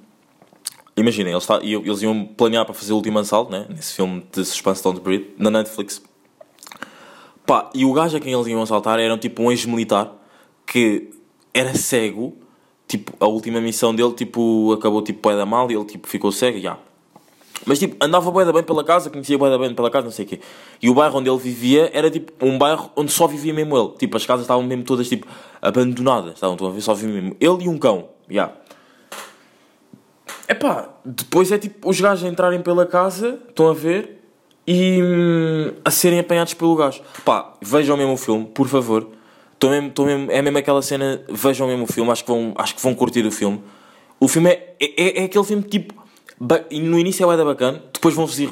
imaginem, 0.96 1.34
eles, 1.34 1.48
tá- 1.48 1.60
eles 1.63 2.01
iam 2.03 2.25
planear 2.25 2.63
para 2.63 2.75
fazer 2.75 2.93
o 2.93 2.96
último 2.98 3.17
assalto, 3.17 3.51
né? 3.51 3.65
Nesse 3.69 3.96
filme 3.96 4.24
de 4.31 4.46
Suspense 4.46 4.84
Don't 4.84 5.01
Breathe, 5.01 5.34
na 5.39 5.50
Netflix. 5.50 6.00
Pá, 7.43 7.72
e 7.74 7.84
o 7.84 7.91
gajo 7.91 8.17
a 8.17 8.19
quem 8.19 8.34
eles 8.34 8.46
iam 8.46 8.62
assaltar 8.62 9.00
era 9.00 9.17
tipo 9.17 9.41
um 9.41 9.51
ex-militar 9.51 10.13
que 10.63 11.10
era 11.51 11.74
cego. 11.75 12.46
Tipo, 12.88 13.13
a 13.20 13.27
última 13.27 13.60
missão 13.60 13.94
dele, 13.94 14.13
tipo, 14.13 14.74
acabou 14.74 15.01
tipo 15.01 15.29
da 15.29 15.46
mal 15.46 15.70
e 15.70 15.75
ele 15.75 15.86
tipo 15.86 16.08
ficou 16.08 16.32
cego, 16.32 16.60
já. 16.60 16.77
Mas 17.65 17.79
tipo, 17.79 17.98
andava 18.03 18.32
bué 18.32 18.50
bem 18.51 18.63
pela 18.63 18.84
casa, 18.84 19.10
conhecia 19.10 19.38
bué 19.38 19.58
bem 19.58 19.74
pela 19.74 19.91
casa, 19.91 20.06
não 20.06 20.12
sei 20.12 20.24
o 20.24 20.27
quê. 20.27 20.39
E 20.82 20.89
o 20.89 20.94
bairro 20.94 21.20
onde 21.20 21.29
ele 21.29 21.38
vivia 21.38 21.89
era 21.94 22.10
tipo 22.10 22.34
um 22.46 22.58
bairro 22.58 22.89
onde 22.96 23.12
só 23.12 23.27
vivia 23.27 23.53
mesmo 23.53 23.77
ele. 23.77 23.89
Tipo, 23.98 24.15
as 24.15 24.25
casas 24.25 24.44
estavam 24.44 24.63
mesmo 24.63 24.84
todas 24.84 25.10
tipo 25.10 25.27
abandonadas, 25.62 26.36
estavam 26.36 26.56
a 26.65 26.72
ver, 26.72 26.82
só 26.82 26.94
vivia 26.94 27.22
mesmo 27.22 27.36
ele 27.39 27.65
e 27.65 27.70
um 27.70 27.77
cão, 27.77 28.08
já. 28.29 28.51
Epá, 30.48 30.89
depois 31.03 31.51
é 31.51 31.58
tipo 31.58 31.89
os 31.89 32.00
gajos 32.00 32.24
a 32.24 32.29
entrarem 32.29 32.62
pela 32.62 32.86
casa, 32.86 33.38
estão 33.50 33.67
a 33.67 33.74
ver, 33.74 34.17
e 34.65 35.01
hum, 35.01 35.74
a 35.84 35.91
serem 35.91 36.20
apanhados 36.20 36.53
pelo 36.53 36.75
gajo. 36.75 37.01
Pá, 37.25 37.53
vejam 37.62 37.98
mesmo 37.98 38.13
o 38.13 38.17
filme, 38.17 38.46
por 38.46 38.67
favor. 38.67 39.17
Tô 39.60 39.70
mesmo, 39.70 39.92
mesmo, 40.06 40.32
é 40.32 40.42
mesmo 40.42 40.58
aquela 40.58 40.82
cena, 40.82 41.22
vejam 41.30 41.68
mesmo 41.68 41.84
o 41.86 41.88
filme, 41.88 42.12
acho 42.12 42.24
que 42.24 42.30
vão, 42.32 42.54
acho 42.58 42.76
que 42.76 42.82
vão 42.82 42.94
curtir 42.94 43.26
o 43.26 43.32
filme. 43.32 43.62
O 44.20 44.28
filme 44.28 44.50
é, 44.52 44.76
é, 44.80 45.22
é 45.22 45.24
aquele 45.26 45.44
filme 45.44 45.64
tipo. 45.64 45.94
ba- 46.40 46.64
e 46.70 46.80
No 46.80 47.00
início 47.00 47.30
é 47.32 47.38
da 47.38 47.44
bacana, 47.46 47.82
depois 47.94 48.14
vão-se 48.14 48.44
ir, 48.44 48.50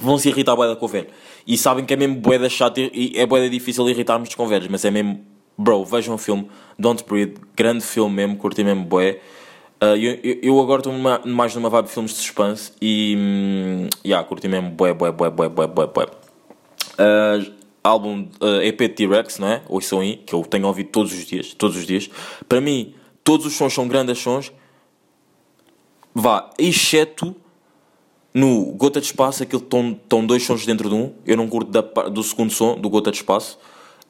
vão 0.00 0.18
se 0.18 0.28
irritar 0.30 0.56
bué 0.56 0.68
da 0.68 0.76
com 0.76 0.86
o 0.86 0.88
velho. 0.88 1.08
E 1.46 1.56
sabem 1.58 1.84
que 1.84 1.92
é 1.92 1.96
mesmo 1.96 2.16
bué 2.16 2.38
da 2.38 2.48
chato 2.48 2.78
e 2.78 3.12
é 3.16 3.26
bué 3.26 3.40
da 3.42 3.48
difícil 3.48 3.88
irritarmos 3.90 4.34
com 4.34 4.46
velhos, 4.46 4.68
mas 4.68 4.84
é 4.84 4.90
mesmo. 4.90 5.20
Bro, 5.58 5.84
vejam 5.84 6.14
o 6.14 6.18
filme, 6.18 6.48
Don't 6.78 7.04
Breathe, 7.06 7.34
grande 7.54 7.84
filme 7.84 8.14
mesmo, 8.16 8.36
curti 8.36 8.64
mesmo 8.64 8.84
bué. 8.84 9.20
Uh, 9.82 9.96
eu, 9.96 10.38
eu- 10.42 10.60
agora 10.60 10.80
estou 10.80 10.92
mais 11.26 11.54
numa 11.54 11.68
vibe 11.68 11.86
de 11.86 11.92
filmes 11.92 12.12
de 12.12 12.16
suspense 12.18 12.72
e. 12.80 13.14
Hum, 13.18 13.88
yeah, 14.04 14.26
curti 14.26 14.48
mesmo 14.48 14.70
bué, 14.70 14.94
bué, 14.94 15.10
bué, 15.12 15.28
bué, 15.30 15.48
bué, 15.50 15.66
bué, 15.66 15.86
bué. 15.88 16.06
Uh, 16.98 17.52
álbum 17.82 18.28
uh, 18.40 18.62
EP 18.62 18.78
de 18.80 18.88
T-Rex, 18.90 19.38
não 19.38 19.48
é? 19.48 19.62
Ouçam 19.68 20.00
aí, 20.00 20.16
que 20.18 20.34
eu 20.34 20.42
tenho 20.42 20.66
ouvido 20.66 20.90
todos 20.90 21.12
os 21.12 21.24
dias, 21.24 21.52
todos 21.54 21.76
os 21.76 21.86
dias. 21.86 22.08
Para 22.48 22.60
mim, 22.60 22.94
todos 23.24 23.46
os 23.46 23.54
sons 23.54 23.72
são 23.72 23.88
grandes 23.88 24.18
sons. 24.18 24.52
Vá, 26.14 26.50
exceto 26.58 27.34
no 28.34 28.72
Gota 28.72 29.00
de 29.00 29.06
Espaço, 29.06 29.42
aquilo 29.42 29.62
estão, 29.62 30.26
dois 30.26 30.42
sons 30.42 30.64
dentro 30.64 30.88
de 30.88 30.94
um. 30.94 31.12
Eu 31.26 31.36
não 31.36 31.48
curto 31.48 31.70
da 31.70 31.80
do 32.08 32.22
segundo 32.22 32.52
som, 32.52 32.78
do 32.78 32.88
Gota 32.88 33.10
de 33.10 33.18
Espaço. 33.18 33.58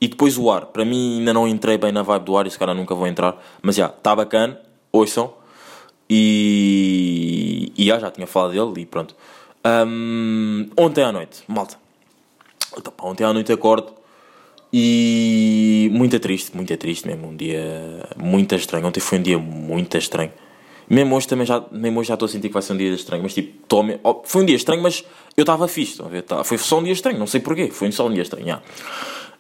E 0.01 0.09
depois 0.09 0.37
o 0.37 0.51
ar. 0.51 0.67
Para 0.67 0.85
mim 0.85 1.19
ainda 1.19 1.33
não 1.33 1.47
entrei 1.47 1.79
bem 1.79 1.93
na 1.93 2.03
vibe 2.03 2.25
do 2.25 2.37
ar 2.37 2.47
e 2.47 2.51
se 2.51 2.59
calhar 2.59 2.75
nunca 2.75 2.95
vou 2.95 3.07
entrar. 3.07 3.41
Mas 3.63 3.77
já, 3.77 3.87
está 3.87 4.15
bacana. 4.15 4.61
Ouçam. 4.91 5.33
E, 6.11 7.73
e 7.77 7.87
já, 7.87 8.11
tinha 8.11 8.27
falado 8.27 8.53
dele 8.53 8.83
e 8.83 8.87
pronto. 8.87 9.15
Ahm, 9.65 10.69
ontem 10.77 11.05
à 11.05 11.13
noite, 11.13 11.43
malta. 11.47 11.77
Então, 12.77 12.93
pá, 12.93 13.07
ontem 13.07 13.25
à 13.25 13.33
noite 13.33 13.53
acordo 13.53 13.93
e 14.73 15.91
muito 15.93 16.19
triste, 16.19 16.57
muito 16.57 16.75
triste 16.77 17.07
mesmo. 17.07 17.29
Um 17.29 17.37
dia 17.37 18.09
muito 18.17 18.55
estranho. 18.55 18.87
Ontem 18.87 19.01
foi 19.01 19.19
um 19.19 19.23
dia 19.23 19.39
muito 19.39 19.97
estranho. 19.99 20.33
Mesmo 20.89 21.15
hoje 21.15 21.29
também 21.29 21.47
já, 21.47 21.63
mesmo 21.71 22.01
hoje 22.01 22.09
já 22.09 22.15
estou 22.15 22.27
a 22.27 22.29
sentir 22.29 22.49
que 22.49 22.55
vai 22.55 22.63
ser 22.63 22.73
um 22.73 22.77
dia 22.77 22.93
estranho, 22.93 23.23
mas 23.23 23.33
tipo, 23.33 23.53
foi 24.25 24.43
um 24.43 24.45
dia 24.45 24.57
estranho, 24.57 24.83
mas 24.83 25.05
eu 25.37 25.43
estava 25.43 25.67
fixe? 25.69 25.99
Tá- 26.27 26.45
Foi 26.45 26.59
só 26.59 26.81
um 26.81 26.83
dia 26.83 26.93
estranho, 26.93 27.19
não 27.19 27.27
sei 27.27 27.41
porquê, 27.41 27.69
foi 27.69 27.91
só 27.93 28.07
um 28.07 28.13
dia 28.13 28.23
estranho, 28.23 28.47
já. 28.47 28.63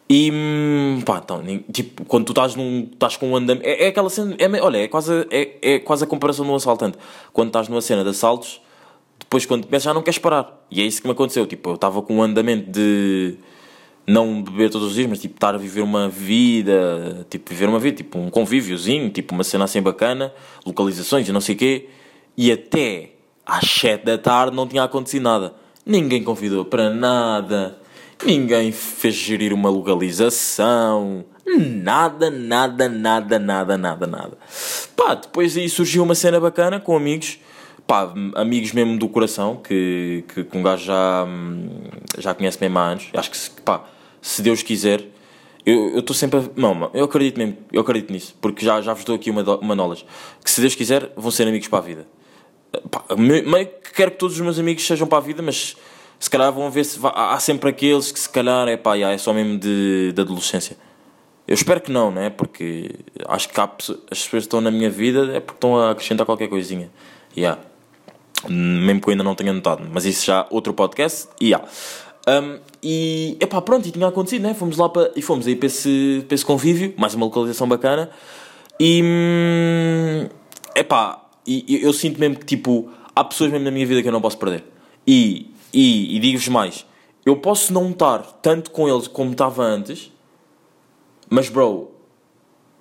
E 0.09 0.31
hum, 0.33 1.01
pá, 1.05 1.21
então, 1.25 1.43
tipo, 1.73 2.05
quando 2.05 2.27
tu 2.27 2.33
estás 2.33 2.55
num. 2.55 2.89
estás 2.93 3.17
com 3.17 3.31
um 3.31 3.37
andamento. 3.37 3.67
É, 3.67 3.85
é 3.85 3.89
aquela 3.89 4.11
cena. 4.11 4.35
É, 4.39 4.61
olha, 4.61 4.79
é 4.79 4.89
quase, 4.89 5.27
é, 5.31 5.57
é 5.62 5.79
quase 5.79 6.05
a 6.05 6.07
comparação 6.07 6.45
de 6.45 6.51
um 6.51 6.55
assaltante. 6.55 6.99
Quando 7.33 7.49
estás 7.49 7.69
numa 7.69 7.81
cena 7.81 8.03
de 8.03 8.11
assaltos, 8.11 8.61
depois 9.33 9.47
quando 9.47 9.65
começas 9.65 9.85
já 9.85 9.95
não 9.95 10.03
queres 10.03 10.19
parar. 10.19 10.62
E 10.71 10.83
é 10.83 10.85
isso 10.85 11.01
que 11.01 11.09
me 11.09 11.12
aconteceu. 11.12 11.47
Tipo, 11.47 11.71
eu 11.71 11.75
estava 11.77 12.03
com 12.03 12.17
um 12.17 12.23
andamento 12.23 12.71
de 12.71 13.37
não 14.07 14.43
beber 14.43 14.69
todos 14.69 14.89
os 14.89 14.95
dias, 14.95 15.07
mas 15.09 15.21
tipo, 15.21 15.37
estar 15.37 15.54
a 15.54 15.59
viver 15.59 15.80
uma 15.80 16.06
vida, 16.06 17.26
tipo, 17.30 17.49
viver 17.49 17.67
uma 17.67 17.78
vida, 17.78 17.97
tipo, 17.97 18.19
um 18.19 18.28
convíviozinho, 18.28 19.09
tipo, 19.09 19.35
uma 19.35 19.43
cena 19.43 19.65
assim 19.65 19.80
bacana, 19.80 20.35
localizações 20.67 21.26
e 21.26 21.33
não 21.33 21.41
sei 21.41 21.54
o 21.54 21.59
quê. 21.59 21.89
E 22.37 22.52
até 22.52 23.13
às 23.47 23.67
7 23.71 24.04
da 24.04 24.19
tarde 24.19 24.54
não 24.54 24.69
tinha 24.69 24.83
acontecido 24.83 25.23
nada. 25.23 25.54
Ninguém 25.87 26.23
convidou 26.23 26.67
para 26.67 26.91
nada. 26.91 27.78
Ninguém 28.23 28.71
fez 28.71 29.15
gerir 29.15 29.54
uma 29.54 29.71
localização. 29.71 31.25
Nada, 31.47 32.30
nada, 32.30 32.87
nada, 32.87 33.39
nada, 33.39 33.78
nada, 33.78 34.06
nada. 34.06 34.39
Pá, 34.95 35.15
depois 35.15 35.56
aí 35.56 35.71
surgiu 35.71 36.02
uma 36.02 36.15
cena 36.15 36.39
bacana 36.39 36.78
com 36.78 36.95
amigos. 36.95 37.39
Pá, 37.93 38.11
amigos 38.37 38.73
mesmo 38.73 38.97
do 38.97 39.07
coração, 39.07 39.57
que, 39.57 40.25
que, 40.33 40.45
que 40.45 40.57
um 40.57 40.63
gajo 40.63 40.83
já, 40.83 41.26
já 42.17 42.35
conhece 42.35 42.57
mesmo 42.59 42.78
há 42.78 42.87
anos. 42.87 43.11
Acho 43.13 43.31
que, 43.31 43.37
se- 43.37 43.50
pá, 43.50 43.85
se 44.23 44.41
Deus 44.41 44.63
quiser, 44.63 45.05
eu 45.67 45.99
estou 45.99 46.17
sempre 46.17 46.41
a... 46.41 46.43
Não, 46.57 46.91
eu 46.95 47.05
acredito 47.05 47.37
mesmo, 47.37 47.59
eu 47.71 47.83
acredito 47.83 48.11
nisso. 48.11 48.35
Porque 48.41 48.65
já, 48.65 48.81
já 48.81 48.95
vos 48.95 49.05
dou 49.05 49.15
aqui 49.15 49.28
uma, 49.28 49.43
uma 49.59 49.75
knowledge. 49.75 50.07
Que 50.43 50.50
se 50.50 50.63
Deus 50.63 50.75
quiser, 50.75 51.13
vão 51.19 51.31
ser 51.31 51.47
amigos 51.47 51.69
para 51.69 51.81
a 51.81 51.83
vida. 51.83 52.07
Pá, 52.91 53.05
me- 53.15 53.43
meio 53.43 53.67
que 53.67 53.93
quero 53.93 54.13
que 54.13 54.17
todos 54.17 54.37
os 54.37 54.41
meus 54.41 54.59
amigos 54.59 54.87
sejam 54.87 55.07
para 55.07 55.19
a 55.19 55.21
vida, 55.21 55.43
mas 55.43 55.76
se 56.19 56.31
calhar 56.31 56.50
vão 56.50 56.71
ver 56.71 56.85
se 56.85 56.99
há 57.02 57.39
sempre 57.41 57.69
aqueles 57.69 58.11
que 58.11 58.19
se 58.19 58.31
calhar 58.31 58.67
é 58.69 58.76
pá, 58.78 58.97
é 58.97 59.19
só 59.19 59.35
mesmo 59.35 59.59
de, 59.59 60.13
de 60.15 60.19
adolescência. 60.23 60.78
Eu 61.47 61.52
espero 61.52 61.78
que 61.78 61.93
não, 61.93 62.11
né? 62.11 62.31
Porque 62.31 62.91
acho 63.28 63.50
que 63.50 63.61
há 63.61 63.65
as 63.65 63.71
pessoas 64.25 64.28
que 64.31 64.37
estão 64.39 64.63
na 64.63 64.71
minha 64.71 64.89
vida 64.89 65.37
é 65.37 65.41
porque 65.41 65.59
estão 65.59 65.76
a 65.76 65.91
acrescentar 65.91 66.25
qualquer 66.25 66.49
coisinha. 66.49 66.91
Yeah. 67.37 67.61
Mesmo 68.49 69.00
que 69.00 69.09
eu 69.09 69.13
ainda 69.13 69.25
não 69.25 69.35
tenha 69.35 69.52
notado, 69.52 69.89
mas 69.93 70.05
isso 70.05 70.26
já 70.26 70.47
outro 70.50 70.73
podcast. 70.75 71.28
E 71.41 71.47
yeah. 71.47 71.67
Um, 72.28 72.59
e 72.83 73.37
epá, 73.41 73.61
pronto, 73.61 73.87
e 73.89 73.91
tinha 73.91 74.07
acontecido, 74.07 74.43
né? 74.43 74.55
Fomos 74.55 74.76
lá 74.76 74.89
para, 74.89 75.11
e 75.17 75.23
fomos 75.23 75.47
aí 75.47 75.57
para 75.57 75.67
esse, 75.67 76.25
para 76.28 76.35
esse 76.35 76.45
convívio, 76.45 76.95
mais 76.97 77.15
uma 77.15 77.26
localização 77.26 77.67
bacana. 77.69 78.11
E 78.78 79.02
hum, 79.05 80.28
epá, 80.75 81.25
e, 81.47 81.65
e 81.69 81.83
eu 81.83 81.93
sinto 81.93 82.19
mesmo 82.21 82.37
que 82.39 82.47
tipo, 82.47 82.89
há 83.15 83.25
pessoas 83.25 83.50
mesmo 83.50 83.65
na 83.65 83.71
minha 83.71 83.87
vida 83.87 84.02
que 84.02 84.09
eu 84.09 84.13
não 84.13 84.21
posso 84.21 84.39
perder. 84.39 84.65
E, 85.07 85.50
e, 85.73 86.17
e 86.17 86.21
digo-vos 86.21 86.49
mais, 86.49 86.87
eu 87.26 87.37
posso 87.37 87.73
não 87.73 87.91
estar 87.91 88.21
tanto 88.41 88.71
com 88.71 88.89
eles 88.89 89.09
como 89.09 89.33
estava 89.33 89.65
antes, 89.65 90.13
mas 91.28 91.49
bro, 91.49 91.91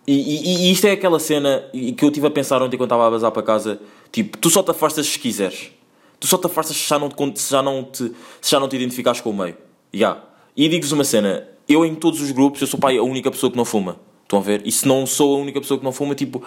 e, 0.08 0.14
e- 0.14 0.68
e 0.68 0.72
isto 0.72 0.86
é 0.88 0.92
aquela 0.92 1.20
cena 1.20 1.64
que 1.72 2.04
eu 2.04 2.10
estive 2.10 2.28
a 2.28 2.32
pensar 2.32 2.62
ontem 2.62 2.78
quando 2.78 2.88
estava 2.90 3.08
a 3.08 3.12
bazar 3.12 3.32
para 3.32 3.44
casa, 3.44 3.80
tipo, 4.12 4.38
tu 4.38 4.50
só 4.50 4.62
te 4.64 4.72
afastas 4.72 5.08
se 5.08 5.20
quiseres. 5.20 5.72
Tu 6.20 6.28
só 6.28 6.38
te 6.38 6.46
afastas 6.46 6.78
se 6.78 6.88
já 6.88 7.00
não 7.00 7.10
te, 7.10 7.42
já 7.50 7.62
não 7.64 7.84
te, 7.84 8.12
já 8.42 8.60
não 8.60 8.68
te 8.68 8.76
identificares 8.76 9.22
com 9.22 9.32
o 9.32 9.34
meio. 9.34 9.58
Yeah. 9.94 10.22
E 10.56 10.68
digo-vos 10.70 10.92
uma 10.92 11.04
cena, 11.04 11.48
eu 11.68 11.86
em 11.86 11.96
todos 11.96 12.22
os 12.22 12.32
grupos, 12.32 12.62
eu 12.62 12.68
sou 12.68 12.80
pai 12.80 12.98
a 12.98 13.04
única 13.04 13.32
pessoa 13.32 13.52
que 13.52 13.58
não 13.58 13.66
fuma. 13.66 13.98
Estão 14.24 14.40
a 14.40 14.42
ver? 14.42 14.62
E 14.66 14.72
se 14.72 14.88
não 14.88 15.06
sou 15.06 15.36
a 15.36 15.40
única 15.40 15.60
pessoa 15.60 15.78
que 15.78 15.84
não 15.84 15.92
fuma, 15.92 16.16
tipo, 16.16 16.44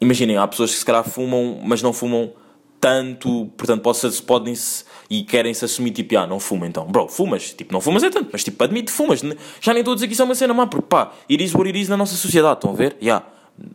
imaginem, 0.00 0.36
há 0.36 0.46
pessoas 0.46 0.72
que 0.72 0.78
se 0.78 0.84
calhar 0.84 1.08
fumam, 1.08 1.60
mas 1.62 1.80
não 1.80 1.92
fumam 1.92 2.32
tanto, 2.80 3.50
portanto, 3.56 3.80
pode 3.80 4.22
podem-se 4.22 4.84
e 5.08 5.22
querem-se 5.22 5.64
assumir, 5.64 5.90
tipo, 5.92 6.18
ah, 6.18 6.26
não 6.26 6.38
fuma 6.38 6.66
então. 6.66 6.84
Bro, 6.86 7.08
fumas, 7.08 7.54
tipo, 7.54 7.72
não 7.72 7.80
fumas 7.80 8.02
é 8.02 8.10
tanto, 8.10 8.28
mas 8.30 8.44
tipo, 8.44 8.62
admite, 8.62 8.92
fumas. 8.92 9.22
Já 9.60 9.72
nem 9.72 9.80
estou 9.80 9.92
a 9.92 9.94
dizer 9.94 10.06
que 10.06 10.12
isso 10.12 10.20
é 10.20 10.24
uma 10.24 10.34
cena 10.34 10.52
má, 10.52 10.66
porque 10.66 10.86
pá, 10.86 11.12
it 11.30 11.42
is 11.42 11.54
what 11.54 11.66
it 11.66 11.80
is 11.80 11.88
na 11.88 11.96
nossa 11.96 12.14
sociedade, 12.14 12.56
estão 12.56 12.72
a 12.72 12.74
ver? 12.74 12.96
Yeah. 13.00 13.24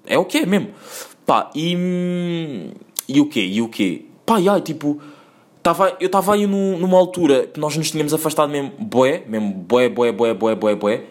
É 0.06 0.16
o 0.18 0.26
que 0.26 0.40
é 0.40 0.46
mesmo. 0.46 0.70
Pá, 1.26 1.50
e. 1.56 2.72
E 3.10 3.20
o 3.20 3.26
quê? 3.28 3.42
E 3.42 3.60
o 3.62 3.68
quê? 3.68 4.06
Pá, 4.26 4.38
yeah, 4.38 4.62
tipo. 4.62 5.02
Tava, 5.64 5.98
eu 6.00 6.06
estava 6.06 6.36
aí 6.36 6.46
num- 6.48 6.78
numa 6.78 6.98
altura 6.98 7.48
que 7.48 7.60
nós 7.60 7.76
nos 7.76 7.92
tínhamos 7.92 8.14
afastado 8.14 8.50
mesmo, 8.50 8.72
boé, 8.80 9.24
mesmo 9.28 9.52
boé, 9.52 9.90
boé, 9.90 10.12
boé, 10.12 10.34
boé, 10.34 10.56
boé, 10.56 10.76
boé. 10.76 11.04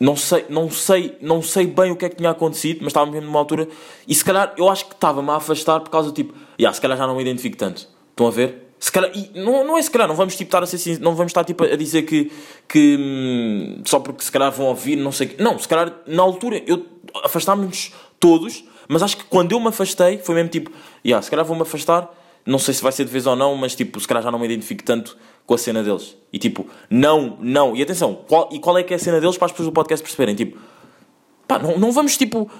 Não 0.00 0.14
sei, 0.14 0.44
não 0.48 0.70
sei, 0.70 1.16
não 1.20 1.42
sei 1.42 1.66
bem 1.66 1.90
o 1.90 1.96
que 1.96 2.04
é 2.04 2.08
que 2.08 2.16
tinha 2.16 2.30
acontecido, 2.30 2.78
mas 2.82 2.88
estava 2.88 3.10
mesmo 3.10 3.26
numa 3.26 3.38
altura 3.38 3.66
e 4.06 4.14
se 4.14 4.24
calhar 4.24 4.52
eu 4.56 4.68
acho 4.68 4.86
que 4.86 4.94
estava-me 4.94 5.28
a 5.30 5.36
afastar 5.36 5.80
por 5.80 5.90
causa 5.90 6.10
do 6.10 6.14
tipo, 6.14 6.34
yeah, 6.58 6.72
se 6.74 6.80
calhar 6.80 6.96
já 6.96 7.06
não 7.06 7.16
me 7.16 7.22
identifico 7.22 7.56
tanto. 7.56 7.88
Estão 8.10 8.26
a 8.26 8.30
ver? 8.30 8.68
Se 8.78 8.92
calhar, 8.92 9.10
e 9.14 9.30
não, 9.38 9.64
não 9.66 9.76
é 9.78 9.82
se 9.82 9.90
calhar, 9.90 10.06
não 10.06 10.14
vamos 10.14 10.36
tipo, 10.36 10.48
estar 10.48 10.62
a 10.62 10.66
ser 10.66 11.00
não 11.00 11.14
vamos 11.14 11.30
estar 11.30 11.44
tipo, 11.44 11.64
a 11.64 11.76
dizer 11.76 12.02
que, 12.02 12.30
que 12.68 12.96
hum, 12.98 13.82
só 13.86 13.98
porque 14.00 14.22
se 14.22 14.30
calhar 14.30 14.52
vão 14.52 14.66
ouvir, 14.66 14.96
não 14.96 15.12
sei 15.12 15.26
o 15.28 15.30
quê. 15.30 15.42
Não, 15.42 15.58
se 15.58 15.66
calhar 15.66 15.92
na 16.06 16.22
altura 16.22 16.62
eu 16.66 16.84
afastámos-nos 17.24 17.92
todos, 18.20 18.64
mas 18.88 19.02
acho 19.02 19.16
que 19.16 19.24
quando 19.24 19.52
eu 19.52 19.60
me 19.60 19.68
afastei 19.68 20.18
foi 20.18 20.34
mesmo 20.34 20.50
tipo, 20.50 20.70
yeah, 21.04 21.22
se 21.22 21.30
calhar 21.30 21.44
vou-me 21.44 21.62
afastar, 21.62 22.10
não 22.44 22.58
sei 22.58 22.72
se 22.74 22.82
vai 22.82 22.92
ser 22.92 23.04
de 23.04 23.10
vez 23.10 23.26
ou 23.26 23.34
não, 23.34 23.56
mas 23.56 23.74
tipo, 23.74 23.98
se 23.98 24.06
calhar 24.06 24.22
já 24.22 24.30
não 24.30 24.38
me 24.38 24.44
identifico 24.44 24.84
tanto 24.84 25.16
com 25.44 25.54
a 25.54 25.58
cena 25.58 25.82
deles. 25.82 26.16
E 26.32 26.38
tipo, 26.38 26.68
não, 26.88 27.36
não. 27.40 27.76
E 27.76 27.82
atenção, 27.82 28.14
qual, 28.26 28.48
e 28.52 28.58
qual 28.58 28.78
é 28.78 28.82
que 28.82 28.92
é 28.92 28.96
a 28.96 28.98
cena 28.98 29.20
deles 29.20 29.36
para 29.36 29.46
as 29.46 29.52
pessoas 29.52 29.68
do 29.68 29.72
podcast 29.72 30.02
perceberem? 30.02 30.34
Tipo, 30.34 30.58
pá, 31.46 31.58
não, 31.58 31.78
não 31.78 31.92
vamos 31.92 32.16
tipo. 32.16 32.50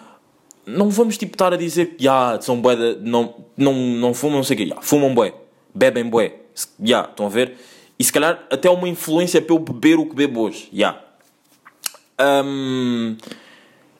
Não 0.64 0.90
vamos 0.90 1.16
tipo 1.16 1.34
estar 1.34 1.52
a 1.52 1.56
dizer 1.56 1.94
que 1.94 2.02
já 2.02 2.40
são 2.40 2.60
bué 2.60 2.74
não, 3.00 3.36
não, 3.56 3.72
não 3.72 4.12
fumam, 4.12 4.38
não 4.38 4.44
sei 4.44 4.54
o 4.54 4.58
quê. 4.58 4.64
Ya, 4.64 4.76
fumam 4.80 5.14
bué, 5.14 5.32
bebem 5.72 6.08
bué. 6.08 6.34
Já, 6.82 7.02
estão 7.02 7.26
a 7.26 7.28
ver? 7.28 7.56
E 7.96 8.02
se 8.02 8.12
calhar 8.12 8.44
até 8.50 8.68
uma 8.68 8.88
influência 8.88 9.40
para 9.40 9.54
eu 9.54 9.60
beber 9.60 9.98
o 9.98 10.06
que 10.06 10.16
bebo 10.16 10.40
hoje. 10.40 10.68
Já. 10.72 11.00
Hum, 12.20 13.16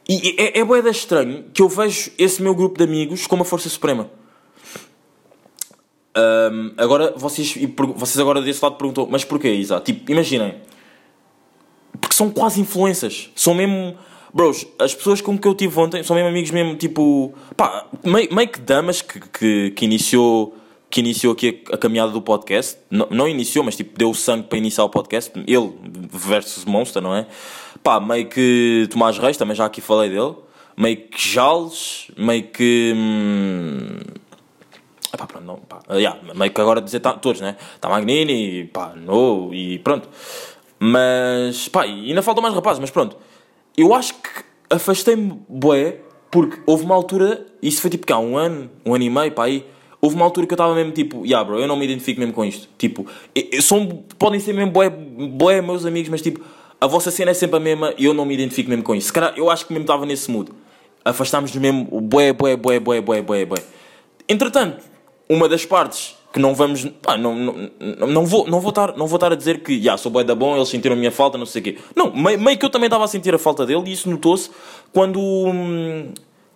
e 0.09 0.37
é, 0.38 0.61
é 0.61 0.83
de 0.83 0.90
estranho 0.90 1.45
que 1.53 1.62
eu 1.62 1.69
vejo 1.69 2.11
esse 2.16 2.40
meu 2.40 2.55
grupo 2.55 2.79
de 2.79 2.85
amigos 2.85 3.27
como 3.27 3.42
a 3.42 3.45
força 3.45 3.69
suprema. 3.69 4.09
Ahm, 6.16 6.73
agora, 6.79 7.12
vocês, 7.14 7.55
vocês 7.95 8.19
agora 8.19 8.40
desse 8.40 8.62
lado 8.62 8.77
perguntam, 8.77 9.07
mas 9.11 9.23
porquê, 9.23 9.53
Isa? 9.53 9.81
Tipo, 9.81 10.11
imaginem. 10.11 10.55
Porque 12.01 12.16
são 12.16 12.31
quase 12.31 12.61
influências. 12.61 13.31
São 13.35 13.55
mesmo. 13.55 13.97
Bros, 14.33 14.66
as 14.79 14.95
pessoas 14.95 15.21
com 15.21 15.38
que 15.38 15.47
eu 15.47 15.55
tive 15.55 15.79
ontem 15.79 16.03
são 16.03 16.16
mesmo 16.16 16.29
amigos 16.29 16.51
mesmo, 16.51 16.75
tipo. 16.77 17.35
Pá, 17.57 17.87
meio, 18.05 18.35
meio 18.35 18.49
que 18.49 18.61
damas 18.61 19.03
que, 19.03 19.21
que, 19.21 19.71
que 19.73 19.85
iniciou. 19.85 20.57
Que 20.88 21.01
iniciou 21.01 21.33
aqui 21.33 21.64
a, 21.71 21.77
caminhada 21.77 22.12
do 22.12 22.23
podcast. 22.23 22.79
Não, 22.90 23.09
não 23.11 23.29
iniciou, 23.29 23.64
mas 23.64 23.77
tipo, 23.77 23.99
deu 23.99 24.14
sangue 24.14 24.45
para 24.45 24.57
iniciar 24.57 24.85
o 24.85 24.88
podcast. 24.88 25.33
Ele 25.47 25.75
versus 26.11 26.64
Monster, 26.64 27.03
não 27.03 27.14
é? 27.14 27.27
Pá, 27.87 28.01
meio 28.01 28.27
que 28.27 28.88
Tomás 28.90 29.16
Reis, 29.16 29.37
também 29.37 29.55
já 29.55 29.64
aqui 29.64 29.81
falei 29.81 30.11
dele. 30.11 30.35
Meio 30.77 30.96
que 30.96 31.33
Jales, 31.33 32.11
meio 32.18 32.42
que. 32.49 32.92
hum, 32.96 33.99
Epá, 35.14 35.25
pronto, 35.25 35.44
não, 35.44 35.55
pá, 35.55 35.79
ah, 35.88 35.94
yeah, 35.94 36.18
meio 36.35 36.51
que 36.51 36.61
agora 36.61 36.81
dizer 36.81 36.99
tá, 36.99 37.12
todos, 37.12 37.40
né? 37.40 37.55
Tá 37.81 37.88
Magnini, 37.88 38.64
pá, 38.64 38.92
no, 38.96 39.55
e 39.55 39.79
pronto. 39.79 40.09
Mas, 40.81 41.68
pá, 41.68 41.83
ainda 41.83 42.22
faltam 42.22 42.42
mais 42.42 42.57
rapazes, 42.57 42.81
mas 42.81 42.90
pronto. 42.90 43.16
Eu 43.77 43.94
acho 43.94 44.14
que 44.14 44.31
afastei-me, 44.68 45.40
bué, 45.49 46.01
porque 46.29 46.59
houve 46.66 46.83
uma 46.85 46.94
altura, 46.96 47.46
isso 47.62 47.81
foi 47.81 47.88
tipo 47.88 48.05
cá, 48.05 48.18
um 48.18 48.37
ano, 48.37 48.68
um 48.85 48.96
ano 48.96 49.05
e 49.05 49.11
meio, 49.11 49.31
pá, 49.31 49.44
aí. 49.44 49.64
Houve 50.01 50.16
uma 50.16 50.25
altura 50.25 50.44
que 50.49 50.55
eu 50.55 50.57
estava 50.57 50.75
mesmo 50.75 50.90
tipo, 50.90 51.25
yeah, 51.25 51.44
bro, 51.49 51.61
eu 51.61 51.68
não 51.68 51.77
me 51.77 51.85
identifico 51.85 52.18
mesmo 52.18 52.35
com 52.35 52.44
isto. 52.44 52.68
Tipo, 52.77 53.07
eu- 53.33 53.44
eu- 53.53 54.05
podem 54.18 54.40
ser 54.40 54.55
mesmo 54.55 54.72
bué, 54.72 54.90
bué 54.90 55.62
meus 55.62 55.87
amigos, 55.87 56.09
mas 56.09 56.20
tipo, 56.20 56.40
a 56.87 56.88
vossa 56.88 57.11
cena 57.11 57.33
é 57.33 57.35
sempre 57.35 57.57
a 57.57 57.61
mesma 57.61 57.92
e 57.99 58.05
eu 58.05 58.14
não 58.14 58.25
me 58.25 58.33
identifico 58.33 58.70
mesmo 58.70 58.85
com 58.85 58.94
isso. 58.94 59.12
Calhar, 59.12 59.35
eu 59.37 59.51
acho 59.51 59.66
que 59.66 59.72
mesmo 59.72 59.83
estava 59.83 60.07
nesse 60.07 60.31
mood. 60.31 60.53
Afastámos-nos 61.05 61.61
mesmo, 61.61 62.01
bué, 62.01 62.33
bué, 62.33 62.57
bué, 62.57 62.81
bué, 62.81 63.01
bué, 63.01 63.22
bué, 63.22 63.44
bué. 63.44 63.62
Entretanto, 64.29 64.85
uma 65.29 65.49
das 65.49 65.64
partes 65.64 66.16
que 66.33 66.38
não 66.38 66.55
vamos. 66.55 66.85
Pá, 67.03 67.16
não, 67.16 67.35
não, 67.35 67.70
não, 68.09 68.27
vou 68.27 68.46
não 68.46 68.61
vou 68.61 68.70
estar 68.70 68.96
não 68.96 69.07
vou 69.07 69.16
estar 69.16 69.33
a 69.33 69.35
dizer 69.35 69.62
que 69.62 69.83
já 69.83 69.96
sou 69.96 70.11
bué 70.11 70.25
da 70.25 70.35
bom, 70.35 70.57
eles 70.57 70.68
sentiram 70.68 70.94
a 70.94 70.99
minha 70.99 71.12
falta, 71.12 71.37
não 71.37 71.46
sei 71.46 71.61
o 71.61 71.64
quê. 71.64 71.79
Não, 71.94 72.14
meio, 72.14 72.40
meio 72.40 72.59
que 72.59 72.64
eu 72.64 72.70
também 72.70 72.87
estava 72.87 73.05
a 73.05 73.09
sentir 73.09 73.35
a 73.35 73.38
falta 73.38 73.66
dele 73.66 73.83
e 73.87 73.92
isso 73.92 74.09
notou-se 74.09 74.51
quando. 74.92 75.20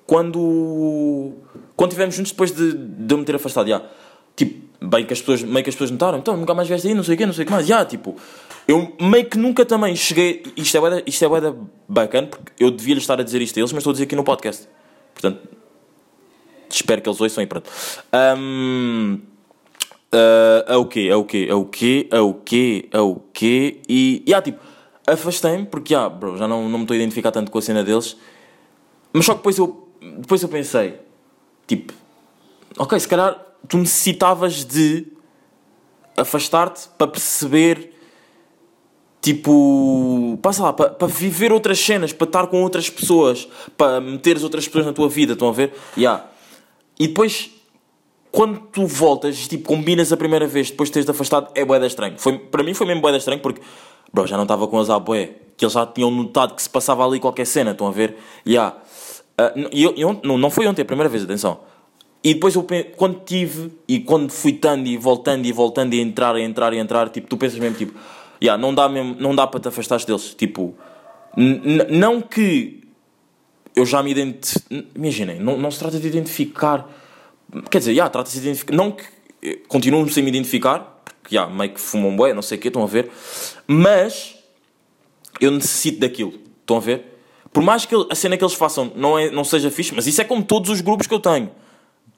Quando. 0.07 1.33
Quando 1.77 1.91
estivemos 1.91 2.15
juntos 2.15 2.33
depois 2.33 2.53
de, 2.53 2.73
de 2.73 3.15
eu 3.15 3.19
me 3.19 3.25
ter 3.25 3.35
afastado. 3.35 3.69
Já. 3.69 3.83
Tipo, 4.37 4.71
bem 4.87 5.05
que 5.05 5.13
as 5.13 5.21
pessoas, 5.21 5.43
meio 5.43 5.63
que 5.63 5.71
as 5.71 5.75
pessoas 5.75 5.91
notaram, 5.91 6.19
então 6.19 6.37
nunca 6.37 6.55
mais 6.55 6.69
vieste 6.69 6.89
aí, 6.89 6.95
não 6.95 7.03
sei 7.03 7.15
o 7.15 7.19
quê, 7.19 7.27
não 7.27 7.33
sei 7.33 7.45
o 7.45 7.47
que 7.47 7.53
mais. 7.53 7.67
Já, 7.67 7.85
tipo, 7.85 8.17
eu 8.71 8.97
meio 9.01 9.25
que 9.29 9.37
nunca 9.37 9.67
também 9.67 9.97
cheguei. 9.97 10.45
Isto 10.57 10.87
é 10.87 11.03
isto 11.05 11.25
é 11.25 11.29
bué 11.29 11.41
da 11.41 11.55
bacana, 11.89 12.29
porque 12.29 12.53
eu 12.59 12.71
devia 12.71 12.97
estar 12.97 13.19
a 13.19 13.23
dizer 13.25 13.43
isto 13.43 13.57
a 13.57 13.61
eles, 13.61 13.73
mas 13.73 13.81
estou 13.81 13.91
a 13.91 13.95
dizer 13.95 14.05
aqui 14.05 14.15
no 14.15 14.23
podcast. 14.23 14.69
Portanto, 15.13 15.41
espero 16.71 17.03
que 17.03 17.09
eles 17.09 17.21
ouçam 17.21 17.43
e 17.43 17.47
pronto. 17.49 17.69
Ahm, 18.13 19.19
ah, 20.13 20.65
é 20.69 20.77
o 20.77 20.87
quê? 20.87 21.09
É 21.11 21.17
o 21.17 21.25
quê? 21.25 21.47
É 21.51 21.55
o 21.55 21.65
quê? 21.65 22.09
É 22.11 22.21
o 22.21 22.35
quê? 22.35 22.89
É 22.93 23.01
o 23.01 23.17
quê? 23.33 23.81
E, 23.89 24.23
e 24.25 24.33
ah, 24.33 24.41
tipo, 24.41 24.61
afastei-me 25.05 25.67
porque, 25.67 25.93
ah, 25.93 26.09
bro, 26.09 26.37
já 26.37 26.47
não, 26.47 26.69
não 26.69 26.79
me 26.79 26.85
estou 26.85 26.95
a 26.95 26.99
identificar 26.99 27.33
tanto 27.33 27.51
com 27.51 27.59
a 27.59 27.63
cena 27.63 27.83
deles. 27.83 28.17
Mas 29.13 29.25
só 29.25 29.33
que 29.33 29.39
depois 29.39 29.59
eu, 29.59 29.89
depois 30.19 30.43
eu 30.45 30.49
pensei, 30.49 31.01
tipo, 31.67 31.93
ok, 32.79 33.01
se 33.01 33.09
calhar 33.09 33.37
tu 33.67 33.79
necessitavas 33.79 34.65
de 34.65 35.09
afastar-te 36.17 36.89
para 36.97 37.09
perceber, 37.09 37.90
tipo, 39.21 40.39
passa 40.43 40.63
lá, 40.63 40.73
para, 40.73 41.07
viver 41.07 41.53
outras 41.53 41.79
cenas, 41.79 42.13
para 42.13 42.27
estar 42.27 42.47
com 42.47 42.63
outras 42.63 42.89
pessoas, 42.89 43.47
para 43.77 44.01
meteres 44.01 44.43
outras 44.43 44.67
pessoas 44.67 44.87
na 44.87 44.93
tua 44.93 45.09
vida, 45.09 45.35
estão 45.35 45.49
a 45.49 45.53
ver? 45.53 45.73
Yeah. 45.97 46.27
E 46.99 47.09
depois, 47.09 47.51
quando 48.31 48.61
tu 48.73 48.87
voltas, 48.87 49.47
tipo, 49.47 49.69
combinas 49.69 50.13
a 50.13 50.17
primeira 50.17 50.47
vez, 50.47 50.71
depois 50.71 50.89
de 50.89 50.95
teres-te 50.95 51.11
afastado, 51.11 51.49
é 51.55 51.65
boeda 51.65 51.87
estranho. 51.87 52.15
Foi, 52.19 52.39
para 52.39 52.63
mim 52.63 52.75
foi 52.75 52.87
mesmo 52.87 53.03
boeda 53.03 53.19
estranho 53.19 53.41
porque, 53.41 53.61
bro, 54.13 54.27
já 54.27 54.37
não 54.37 54.45
estava 54.45 54.67
com 54.67 54.79
as 54.79 54.89
a 54.89 54.99
bué, 54.99 55.31
que 55.57 55.65
eles 55.65 55.75
já 55.75 55.87
tinham 55.87 56.11
notado 56.11 56.55
que 56.55 56.63
se 56.63 56.71
passava 56.71 57.05
ali 57.07 57.21
qualquer 57.21 57.47
cena, 57.47 57.73
estão 57.73 57.87
a 57.87 57.91
ver? 57.91 58.17
Yeah. 58.47 58.77
Ah, 59.37 59.53
e 59.73 59.83
eu, 59.83 59.95
eu- 59.97 60.21
não, 60.23 60.39
não 60.39 60.51
foi 60.51 60.67
ontem 60.67 60.83
a 60.83 60.85
primeira 60.85 61.09
vez, 61.09 61.25
atenção. 61.25 61.61
E 62.23 62.35
depois 62.35 62.55
eu 62.55 62.67
quando 62.97 63.21
tive 63.25 63.73
e 63.89 64.01
quando 64.01 64.31
fui 64.31 64.53
estando 64.53 64.87
e 64.87 64.97
voltando 64.99 65.47
e 65.47 65.53
voltando 65.53 65.95
e 65.95 66.01
entrar 66.01 66.37
e 66.37 66.43
entrar 66.43 66.73
e 66.75 66.79
entrar, 66.79 67.09
tipo, 67.09 67.27
tu 67.27 67.37
pensas 67.39 67.59
mesmo 67.59 67.79
tipo, 67.79 67.99
yeah, 68.43 68.61
não 68.61 68.75
dá 68.75 68.89
mesmo, 68.89 69.17
não 69.19 69.35
dá 69.35 69.47
para 69.47 69.61
te 69.61 69.69
afastares 69.69 70.05
deles, 70.05 70.35
tipo, 70.35 70.75
não 71.89 72.21
que 72.21 72.83
eu 73.75 73.87
já 73.87 74.03
me 74.03 74.11
identifico, 74.11 74.67
imaginem, 74.95 75.39
não, 75.39 75.57
não 75.57 75.71
se 75.71 75.79
trata 75.79 75.99
de 75.99 76.07
identificar, 76.07 76.89
quer 77.71 77.79
dizer, 77.79 77.93
yeah, 77.93 78.11
trata-se 78.11 78.39
de 78.39 78.47
identificar, 78.47 78.75
não 78.75 78.93
que 78.93 79.05
eh, 79.43 79.59
continuo 79.69 80.09
sem 80.09 80.23
me 80.23 80.31
identificar, 80.31 81.03
porque 81.23 81.37
yeah, 81.37 81.53
meio 81.53 81.73
que 81.73 81.81
fumam 81.81 82.17
bué, 82.17 82.35
não 82.35 82.43
sei 82.43 82.59
o 82.59 82.61
quê, 82.61 82.69
estão 82.69 82.83
a 82.83 82.87
ver, 82.87 83.11
mas 83.67 84.37
eu 85.41 85.51
necessito 85.51 86.01
daquilo. 86.01 86.35
Estão 86.61 86.77
a 86.77 86.81
ver? 86.81 87.05
Por 87.53 87.63
mais 87.63 87.85
que 87.85 87.95
a 88.09 88.15
cena 88.15 88.37
que 88.37 88.45
eles 88.45 88.55
façam 88.55 88.93
não, 88.95 89.19
é, 89.19 89.31
não 89.31 89.43
seja 89.43 89.71
fixe, 89.71 89.95
mas 89.95 90.07
isso 90.07 90.21
é 90.21 90.25
como 90.25 90.45
todos 90.45 90.71
os 90.71 90.81
grupos 90.81 91.07
que 91.07 91.15
eu 91.15 91.19
tenho. 91.19 91.51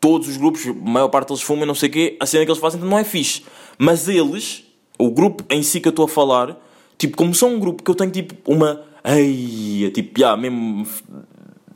Todos 0.00 0.28
os 0.28 0.36
grupos, 0.36 0.66
a 0.66 0.72
maior 0.72 1.08
parte 1.08 1.28
deles 1.28 1.42
fumam, 1.42 1.64
não 1.64 1.74
sei 1.74 1.88
o 1.88 1.92
quê, 1.92 2.16
a 2.20 2.26
cena 2.26 2.44
que 2.44 2.50
eles 2.50 2.60
fazem 2.60 2.80
não 2.80 2.98
é 2.98 3.04
fixe. 3.04 3.44
Mas 3.78 4.08
eles, 4.08 4.64
o 4.98 5.10
grupo 5.10 5.44
em 5.50 5.62
si 5.62 5.80
que 5.80 5.88
eu 5.88 5.90
estou 5.90 6.04
a 6.04 6.08
falar, 6.08 6.56
tipo, 6.98 7.16
como 7.16 7.34
são 7.34 7.54
um 7.54 7.58
grupo 7.58 7.82
que 7.82 7.90
eu 7.90 7.94
tenho 7.94 8.10
tipo 8.10 8.34
uma. 8.50 8.82
Ei, 9.04 9.90
tipo, 9.92 10.20
yeah, 10.20 10.40
mesmo 10.40 10.86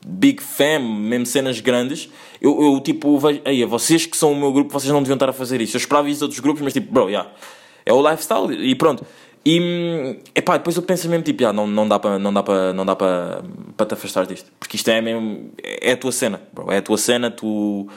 big 0.07 0.41
fam, 0.41 0.79
mesmo 0.79 1.27
cenas 1.27 1.59
grandes, 1.59 2.09
eu, 2.41 2.63
eu 2.63 2.81
tipo 2.81 3.19
vejo, 3.19 3.41
ei, 3.45 3.65
vocês 3.65 4.07
que 4.07 4.17
são 4.17 4.33
o 4.33 4.37
meu 4.37 4.53
grupo, 4.53 4.73
vocês 4.73 4.93
não 4.93 5.03
deviam 5.03 5.17
estar 5.17 5.29
a 5.29 5.33
fazer 5.33 5.61
isso. 5.61 5.77
Eu 5.77 5.79
esperava 5.79 6.09
isso 6.09 6.19
de 6.19 6.25
outros 6.25 6.41
grupos, 6.41 6.63
mas 6.63 6.73
tipo, 6.73 6.93
bro, 6.93 7.09
yeah, 7.09 7.29
é 7.85 7.93
o 7.93 8.09
lifestyle 8.09 8.53
e 8.53 8.75
pronto. 8.77 9.05
E 9.45 10.19
epá, 10.35 10.57
depois 10.57 10.77
eu 10.77 10.83
penso 10.83 11.09
mesmo 11.09 11.25
tipo, 11.25 11.43
yeah, 11.43 11.57
não, 11.57 11.67
não 11.67 11.89
dá 11.89 11.99
para 11.99 12.19
não 12.19 12.33
dá 12.33 12.43
para 12.43 12.73
não 12.73 12.87
dá 12.87 12.97
para 12.97 13.43
para 13.77 13.87
te 13.87 13.95
afastar 13.95 14.27
disto, 14.27 14.51
porque 14.59 14.77
isto 14.77 14.89
é 14.89 15.01
mesmo 15.01 15.53
é 15.63 15.93
a 15.93 15.97
tua 15.97 16.13
cena, 16.13 16.41
bro, 16.53 16.71
é 16.71 16.79
a 16.79 16.83
tua 16.83 16.99
cena, 16.99 17.31
tu 17.31 17.89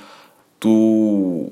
tu 0.60 1.52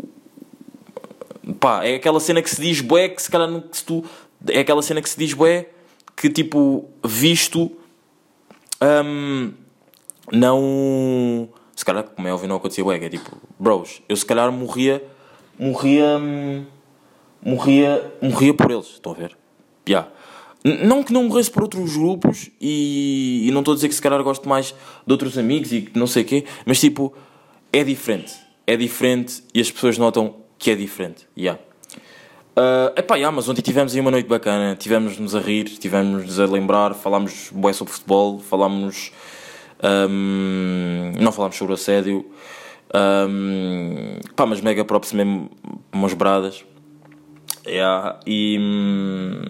pá, 1.60 1.84
é 1.86 1.96
aquela 1.96 2.20
cena 2.20 2.42
que 2.42 2.50
se 2.50 2.62
diz 2.62 2.82
bué 2.82 3.10
que 3.10 3.22
se 3.22 3.30
calhar 3.32 3.50
não- 3.50 3.64
se 3.72 3.84
tu 3.84 4.04
é 4.48 4.60
aquela 4.60 4.82
cena 4.82 5.02
que 5.02 5.10
se 5.10 5.18
diz 5.18 5.34
bué 5.34 5.70
que 6.16 6.30
tipo 6.30 6.90
visto 7.06 7.72
hum, 8.82 9.54
não. 10.32 11.50
Se 11.76 11.86
calhar, 11.86 12.04
como 12.04 12.28
é 12.28 12.34
óbvio, 12.34 12.50
não 12.50 12.56
acontecia 12.56 12.84
bué, 12.84 12.98
que 12.98 13.06
é 13.06 13.10
tipo, 13.10 13.38
bros, 13.60 14.02
eu 14.10 14.16
se 14.16 14.26
calhar 14.26 14.52
morria. 14.52 15.04
Morria. 15.60 16.18
hum, 16.20 16.66
Morria. 17.42 18.14
Morria 18.22 18.54
por 18.54 18.72
eles, 18.72 18.88
estão 18.88 19.12
a 19.12 19.16
ver? 19.16 19.38
Yeah. 19.88 20.10
Não 20.64 21.04
que 21.04 21.14
não 21.14 21.24
morresse 21.26 21.50
por 21.52 21.64
outros 21.64 21.96
grupos 21.96 22.50
e, 22.60 23.46
e 23.48 23.52
não 23.52 23.60
estou 23.62 23.72
a 23.74 23.76
dizer 23.76 23.88
que 23.88 23.96
se 23.96 24.02
calhar 24.02 24.22
gosto 24.24 24.50
mais 24.50 24.74
de 25.06 25.12
outros 25.14 25.38
amigos 25.38 25.72
e 25.72 25.88
não 25.94 26.08
sei 26.08 26.24
o 26.24 26.26
quê, 26.26 26.46
mas 26.66 26.80
tipo, 26.80 27.14
é 27.72 27.84
diferente. 27.84 28.34
É 28.66 28.76
diferente 28.76 29.44
e 29.54 29.62
as 29.62 29.72
pessoas 29.72 29.98
notam 29.98 30.36
que 30.58 30.72
é 30.72 30.76
diferente. 30.76 31.28
Yeah. 31.38 31.60
Uh, 32.58 32.92
epá, 32.98 33.16
yeah, 33.16 33.34
mas 33.36 33.48
ontem 33.48 33.62
tivemos 33.62 33.94
aí 33.94 34.02
uma 34.02 34.10
noite 34.10 34.28
bacana, 34.28 34.76
tivemos-nos 34.76 35.36
a 35.36 35.40
rir, 35.40 35.66
tivemos-nos 35.66 36.40
a 36.40 36.46
lembrar, 36.46 36.96
falámos 36.96 37.50
bué 37.52 37.72
sobre 37.72 37.94
futebol, 37.94 38.40
falámos. 38.40 39.12
um, 40.10 41.12
não 41.20 41.32
falámos 41.32 41.56
sobre 41.56 41.76
assédio, 41.76 42.26
um, 43.30 44.20
pá, 44.36 44.46
mas 44.46 44.62
mega 44.62 44.84
props 44.84 45.14
mesmo, 45.14 45.52
umas 45.92 46.14
bradas. 46.14 46.66
Yeah, 47.66 48.20
e. 48.26 48.58
hum, 48.60 49.42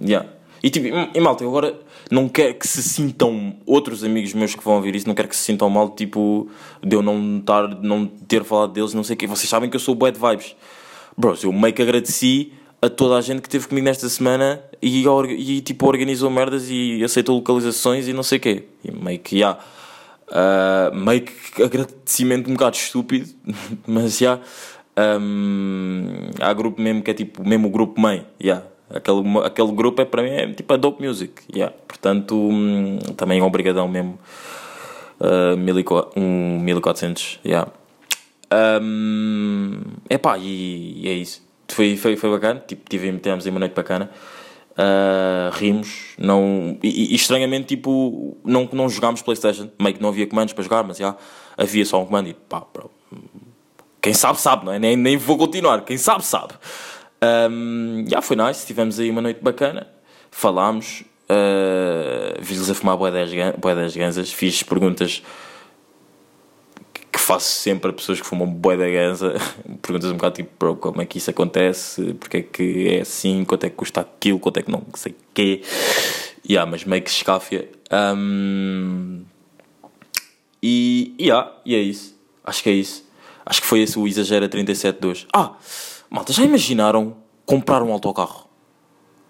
yeah. 0.00 0.28
E 0.62 0.68
tipo, 0.68 0.86
e, 0.86 1.20
malta, 1.20 1.42
eu 1.42 1.48
agora 1.48 1.78
não 2.10 2.28
quero 2.28 2.54
que 2.54 2.68
se 2.68 2.82
sintam 2.82 3.56
outros 3.64 4.04
amigos 4.04 4.34
meus 4.34 4.54
que 4.54 4.62
vão 4.62 4.74
ouvir 4.74 4.94
isso, 4.94 5.08
não 5.08 5.14
quero 5.14 5.28
que 5.28 5.36
se 5.36 5.42
sintam 5.42 5.70
mal, 5.70 5.90
tipo, 5.90 6.48
de 6.82 6.94
eu 6.94 7.02
não, 7.02 7.38
estar, 7.38 7.68
não 7.82 8.06
ter 8.06 8.44
falado 8.44 8.72
deles, 8.72 8.92
não 8.92 9.02
sei 9.02 9.14
o 9.14 9.16
quê. 9.16 9.26
Vocês 9.26 9.48
sabem 9.48 9.70
que 9.70 9.76
eu 9.76 9.80
sou 9.80 9.94
bad 9.94 10.18
vibes. 10.18 10.54
Bros, 11.16 11.42
eu 11.42 11.52
meio 11.52 11.72
que 11.72 11.82
agradeci 11.82 12.52
a 12.82 12.88
toda 12.88 13.16
a 13.16 13.20
gente 13.20 13.40
que 13.40 13.48
esteve 13.48 13.68
comigo 13.68 13.84
nesta 13.84 14.08
semana 14.08 14.62
e, 14.80 15.04
e 15.06 15.60
tipo, 15.60 15.86
organizou 15.86 16.30
merdas 16.30 16.66
e 16.68 17.02
aceitou 17.04 17.36
localizações 17.36 18.08
e 18.08 18.12
não 18.12 18.22
sei 18.22 18.38
o 18.38 18.40
quê. 18.40 18.64
E 18.84 18.90
meio 18.90 19.18
que, 19.18 19.38
já. 19.38 19.58
ah, 20.30 20.90
meio 20.94 21.22
que 21.22 21.62
agradecimento 21.62 22.50
um 22.50 22.54
bocado 22.54 22.76
estúpido, 22.76 23.28
mas 23.86 24.18
já. 24.18 24.38
há 26.38 26.52
grupo 26.52 26.80
mesmo 26.80 27.02
que 27.02 27.10
é 27.10 27.14
tipo, 27.14 27.46
mesmo 27.46 27.68
o 27.68 27.70
grupo 27.70 28.00
mãe, 28.00 28.26
yeah. 28.42 28.64
Aquele, 28.94 29.38
aquele 29.44 29.72
grupo 29.72 30.02
é 30.02 30.04
para 30.04 30.22
mim 30.22 30.30
é 30.30 30.52
tipo 30.52 30.72
a 30.72 30.76
dope 30.76 31.04
music, 31.06 31.42
yeah. 31.54 31.74
portanto 31.86 32.34
hum, 32.34 32.98
também 33.16 33.40
é 33.40 33.42
um 33.42 33.46
obrigadão 33.46 33.88
mesmo, 33.88 34.18
uh, 35.20 35.56
1400, 35.56 36.12
um 36.16 36.58
1400, 36.60 37.40
yeah. 37.44 37.70
Um, 38.82 39.80
epá, 40.08 40.36
e, 40.38 41.02
e 41.02 41.08
é 41.08 41.12
isso, 41.12 41.42
foi, 41.68 41.96
foi, 41.96 42.16
foi 42.16 42.30
bacana, 42.30 42.62
tipo, 42.66 42.88
tive, 42.88 43.12
tivemos 43.18 43.46
uma 43.46 43.60
noite 43.60 43.74
bacana, 43.74 44.10
Uh, 44.70 45.50
rimos, 45.56 46.14
não, 46.16 46.78
e, 46.82 47.12
e 47.12 47.14
estranhamente, 47.14 47.66
tipo, 47.66 48.38
não, 48.42 48.66
não 48.72 48.88
jogámos 48.88 49.20
Playstation, 49.20 49.68
meio 49.78 49.96
que 49.96 50.00
não 50.00 50.08
havia 50.08 50.26
comandos 50.26 50.54
para 50.54 50.64
jogar, 50.64 50.84
mas 50.84 50.96
já 50.96 51.16
havia 51.58 51.84
só 51.84 52.00
um 52.00 52.06
comando 52.06 52.30
e 52.30 52.34
pá, 52.34 52.64
bro, 52.72 52.90
quem 54.00 54.14
sabe, 54.14 54.40
sabe, 54.40 54.64
não 54.64 54.72
é? 54.72 54.78
Nem, 54.78 54.96
nem 54.96 55.16
vou 55.16 55.36
continuar. 55.36 55.82
Quem 55.84 55.98
sabe, 55.98 56.24
sabe. 56.24 56.54
Um, 57.22 58.04
foi 58.22 58.36
nice. 58.36 58.66
Tivemos 58.66 58.98
aí 58.98 59.10
uma 59.10 59.20
noite 59.20 59.40
bacana. 59.42 59.86
Falámos. 60.30 61.04
Uh, 61.30 62.40
Vi-los 62.40 62.70
a 62.70 62.74
fumar 62.74 62.96
boé 62.96 63.10
das, 63.10 63.94
ganzas. 63.94 64.32
Fiz 64.32 64.62
perguntas 64.62 65.22
que 67.12 67.18
faço 67.18 67.48
sempre 67.48 67.90
a 67.90 67.92
pessoas 67.92 68.20
que 68.20 68.26
fumam 68.26 68.46
bué 68.48 68.76
da 68.76 68.88
ganza. 68.88 69.34
Perguntas 69.82 70.10
um 70.10 70.14
bocado 70.14 70.36
tipo, 70.36 70.50
bro, 70.58 70.76
como 70.76 71.02
é 71.02 71.06
que 71.06 71.18
isso 71.18 71.30
acontece? 71.30 72.14
Porque 72.14 72.36
é 72.38 72.42
que 72.42 72.88
é 72.88 73.00
assim? 73.00 73.44
Quanto 73.44 73.64
é 73.64 73.70
que 73.70 73.76
custa 73.76 74.00
aquilo? 74.00 74.38
Quanto 74.38 74.58
é 74.58 74.62
que 74.62 74.70
não 74.70 74.84
sei 74.94 75.14
quê? 75.34 75.62
Yeah, 76.48 76.70
mas 76.70 76.84
meio 76.84 77.02
que 77.02 77.10
escáfia. 77.10 77.68
Um, 77.92 79.24
e, 80.62 81.14
yeah, 81.20 81.52
e 81.64 81.74
é 81.74 81.78
isso. 81.78 82.18
Acho 82.44 82.62
que 82.62 82.70
é 82.70 82.72
isso. 82.72 83.08
Acho 83.44 83.60
que 83.60 83.66
foi 83.66 83.80
esse 83.80 83.98
o 83.98 84.06
Exagera 84.06 84.48
37.2. 84.48 85.26
Ah, 85.32 85.54
malta, 86.10 86.32
já 86.32 86.42
imaginaram 86.42 87.16
comprar 87.46 87.82
um 87.82 87.92
autocarro? 87.92 88.46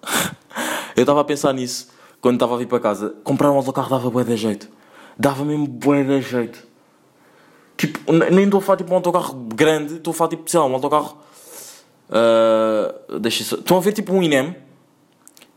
Eu 0.97 1.03
estava 1.03 1.21
a 1.21 1.25
pensar 1.25 1.53
nisso 1.53 1.89
quando 2.21 2.35
estava 2.35 2.55
a 2.55 2.59
vir 2.59 2.67
para 2.67 2.81
casa. 2.81 3.15
Comprar 3.23 3.51
um 3.53 3.57
autocarro 3.57 3.91
dava 3.91 4.11
bué 4.11 4.25
de 4.25 4.37
jeito. 4.37 4.69
Dava 5.19 5.45
mesmo 5.45 5.67
bué 5.67 6.03
de 6.03 6.21
jeito. 6.23 6.67
Tipo, 7.77 8.13
nem 8.13 8.45
estou 8.45 8.59
a 8.59 8.63
falar 8.63 8.77
tipo 8.79 8.93
um 8.93 8.97
autocarro 8.97 9.35
grande, 9.55 9.95
estou 9.95 10.11
a 10.11 10.15
falar 10.15 10.31
tipo, 10.31 10.51
sei 10.51 10.61
lá, 10.61 10.67
um 10.67 10.75
autocarro. 10.75 11.17
ah, 12.11 13.19
deixa 13.21 13.45
só. 13.45 13.57
Estão 13.57 13.77
a 13.77 13.81
ver 13.81 13.93
tipo 13.93 14.13
um 14.13 14.23
INEM? 14.23 14.55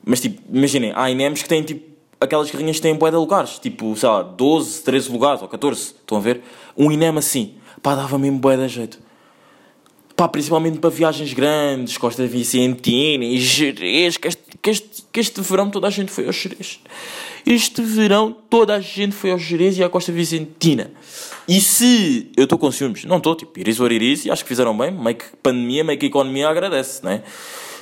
Mas 0.05 0.21
tipo, 0.21 0.41
imaginem, 0.49 0.93
há 0.95 1.09
INEMs 1.09 1.43
que 1.43 1.49
têm 1.49 1.63
tipo 1.63 1.93
aquelas 2.19 2.49
carrinhas 2.49 2.77
que 2.77 2.81
têm 2.81 2.95
bué 2.95 3.11
de 3.11 3.17
lugares, 3.17 3.59
tipo, 3.59 3.95
sei 3.97 4.07
lá, 4.07 4.21
12, 4.21 4.83
13 4.83 5.11
lugares 5.11 5.41
ou 5.41 5.47
14, 5.49 5.81
estão 5.81 6.17
a 6.17 6.21
ver? 6.21 6.41
Um 6.77 6.89
INEM 6.89 7.17
assim, 7.17 7.55
pá, 7.81 7.95
dava 7.95 8.17
mesmo 8.17 8.39
bué 8.39 8.55
de 8.55 8.67
jeito. 8.69 8.99
Pá, 10.15 10.27
principalmente 10.27 10.77
para 10.77 10.89
viagens 10.91 11.33
grandes, 11.33 11.97
Costa 11.97 12.25
Vicentina 12.27 13.25
e 13.25 13.39
Jerez, 13.39 14.15
que 14.17 14.27
este, 14.27 14.43
que, 14.61 14.69
este, 14.69 15.03
que 15.11 15.19
este 15.19 15.41
verão 15.41 15.69
toda 15.71 15.87
a 15.87 15.89
gente 15.89 16.11
foi 16.11 16.27
ao 16.27 16.31
Jerez. 16.31 16.79
Este 17.45 17.81
verão 17.81 18.35
toda 18.49 18.75
a 18.75 18.79
gente 18.79 19.15
foi 19.15 19.31
ao 19.31 19.39
Jerez 19.39 19.77
e 19.77 19.83
à 19.83 19.89
Costa 19.89 20.11
Vicentina. 20.11 20.91
E 21.47 21.59
se 21.59 22.31
eu 22.37 22.43
estou 22.43 22.57
com 22.57 22.71
ciúmes, 22.71 23.03
não 23.05 23.17
estou, 23.17 23.35
tipo, 23.35 23.59
iris 23.59 23.79
or 23.79 23.91
iris, 23.91 24.25
e 24.25 24.31
acho 24.31 24.43
que 24.43 24.47
fizeram 24.47 24.77
bem, 24.77 24.91
meio 24.91 25.17
que 25.17 25.25
pandemia, 25.41 25.83
meio 25.83 25.99
que 25.99 26.05
economia 26.05 26.47
agradece, 26.47 27.03
né? 27.03 27.23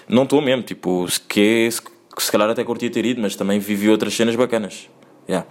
Não 0.07 0.23
estou 0.23 0.41
mesmo, 0.41 0.63
tipo, 0.63 1.07
se, 1.09 1.19
que, 1.19 1.69
se, 1.69 1.81
se 2.17 2.31
calhar 2.31 2.49
até 2.49 2.63
curtia 2.63 2.89
ter 2.89 3.05
ido, 3.05 3.21
mas 3.21 3.35
também 3.35 3.59
vivi 3.59 3.89
outras 3.89 4.15
cenas 4.15 4.35
bacanas. 4.35 4.89
Yeah. 5.29 5.47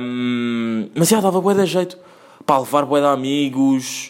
Um, 0.00 0.88
mas 0.94 1.08
já 1.08 1.20
dava 1.20 1.40
bué 1.40 1.54
de 1.54 1.66
jeito. 1.66 1.98
Pá, 2.46 2.58
levar 2.58 2.84
bué 2.84 3.00
de 3.00 3.06
amigos. 3.06 4.09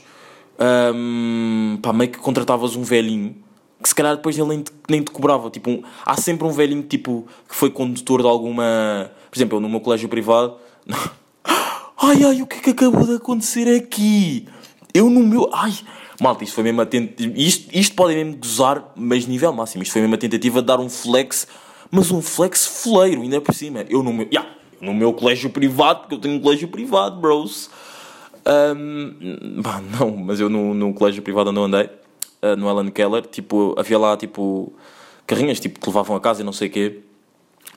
Um, 0.61 1.79
pá, 1.83 1.93
meio 1.93 2.11
que 2.11 2.19
contratavas 2.19 2.77
um 2.77 2.83
velhinho. 2.83 3.37
Que 3.83 3.89
se 3.89 3.95
calhar 3.95 4.15
depois 4.17 4.37
ele 4.39 4.49
nem 4.49 4.63
te, 4.63 4.71
nem 4.89 5.03
te 5.03 5.11
cobrava. 5.11 5.49
Tipo, 5.51 5.71
um- 5.71 5.83
há 6.05 6.17
sempre 6.17 6.47
um 6.47 6.51
velhinho 6.53 6.83
tipo, 6.83 7.27
que 7.49 7.55
foi 7.55 7.71
condutor 7.71 8.21
de 8.21 8.29
alguma. 8.29 9.11
Por 9.31 9.39
exemplo, 9.39 9.57
eu 9.57 9.61
no 9.61 9.69
meu 9.69 9.81
colégio 9.81 10.09
privado. 10.09 10.55
Ai 12.03 12.25
ai, 12.25 12.41
o 12.41 12.47
que 12.47 12.57
é 12.57 12.61
que 12.61 12.71
acabou 12.71 13.05
de 13.07 13.17
acontecer 13.17 13.69
aqui? 13.77 14.49
Eu 14.95 15.11
no 15.11 15.21
meu. 15.21 15.51
Ai, 15.53 15.73
malta, 16.19 16.43
isto 16.45 16.55
foi 16.55 16.65
mesmo 16.65 16.81
a 16.81 16.87
tentativa. 16.87 17.33
Isto, 17.37 17.69
isto 17.79 17.95
pode 17.95 18.15
mesmo 18.15 18.37
gozar, 18.39 18.91
mas 18.97 19.27
nível 19.27 19.53
máximo. 19.53 19.83
Isto 19.83 19.93
foi 19.93 20.01
mesmo 20.01 20.15
a 20.15 20.19
tentativa 20.19 20.63
de 20.63 20.67
dar 20.67 20.81
um 20.81 20.89
flex, 20.89 21.47
mas 21.91 22.11
um 22.11 22.23
flex 22.23 22.67
foleiro, 22.67 23.21
ainda 23.21 23.39
por 23.43 23.55
cima. 23.55 23.85
Eu 23.89 24.03
no 24.03 24.15
meu. 24.15 24.27
Yeah, 24.33 24.49
no 24.81 24.95
meu 24.95 25.13
colégio 25.13 25.51
privado, 25.51 26.01
porque 26.01 26.15
eu 26.15 26.19
tenho 26.19 26.37
um 26.37 26.41
colégio 26.41 26.69
privado, 26.69 27.21
bros. 27.21 27.69
Ahm, 28.45 29.63
pá, 29.63 29.81
não, 29.99 30.17
mas 30.17 30.41
eu 30.41 30.49
no, 30.49 30.75
no 30.75 30.95
colégio 30.95 31.23
privado 31.23 31.51
onde 31.51 31.59
eu 31.59 31.65
andei, 31.65 31.91
ah, 32.43 32.57
no 32.57 32.69
Alan 32.69 32.91
Keller, 32.91 33.27
tipo, 33.27 33.75
havia 33.79 33.99
lá 33.99 34.17
tipo 34.17 34.73
carrinhas 35.27 35.61
tipo, 35.61 35.79
que 35.79 35.87
levavam 35.87 36.17
a 36.17 36.21
casa 36.21 36.43
e 36.43 36.45
não 36.45 36.53
sei 36.53 36.69
o 36.69 36.71
quê. 36.71 37.01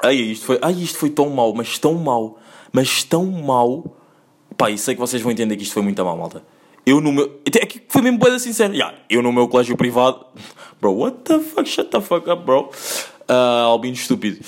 Ai, 0.02 0.15
isto 0.15 0.45
foi, 0.45 0.60
ai, 0.62 0.73
isto 0.73 0.97
foi 0.97 1.10
tão 1.10 1.30
mau, 1.30 1.54
mas 1.54 1.78
tão 1.78 1.93
mau, 1.93 2.39
mas 2.71 3.04
tão 3.04 3.26
mau. 3.26 3.95
Pá, 4.58 4.69
e 4.71 4.78
sei 4.78 4.95
que 4.95 5.02
vocês 5.02 5.21
vão 5.21 5.32
entender 5.32 5.56
que 5.56 5.63
isto 5.63 5.73
foi 5.73 5.84
muito 5.84 6.04
mal, 6.04 6.17
malta. 6.17 6.43
Eu 6.86 6.99
no 6.99 7.12
meu. 7.12 7.39
É 7.45 7.65
que 7.65 7.82
foi 7.88 8.02
mesmo 8.02 8.17
boeda 8.17 8.39
sincero. 8.39 8.73
Yeah, 8.73 8.97
eu 9.10 9.21
no 9.21 9.32
meu 9.32 9.47
colégio 9.47 9.78
privado. 9.78 10.26
Bro, 10.82 10.97
what 10.97 11.17
the 11.23 11.39
fuck? 11.39 11.67
Shut 11.67 11.89
the 11.91 12.02
fuck 12.02 12.30
up, 12.30 12.43
bro. 12.43 12.69
Ah, 13.27 13.62
albino 13.63 13.95
estúpido. 13.95 14.39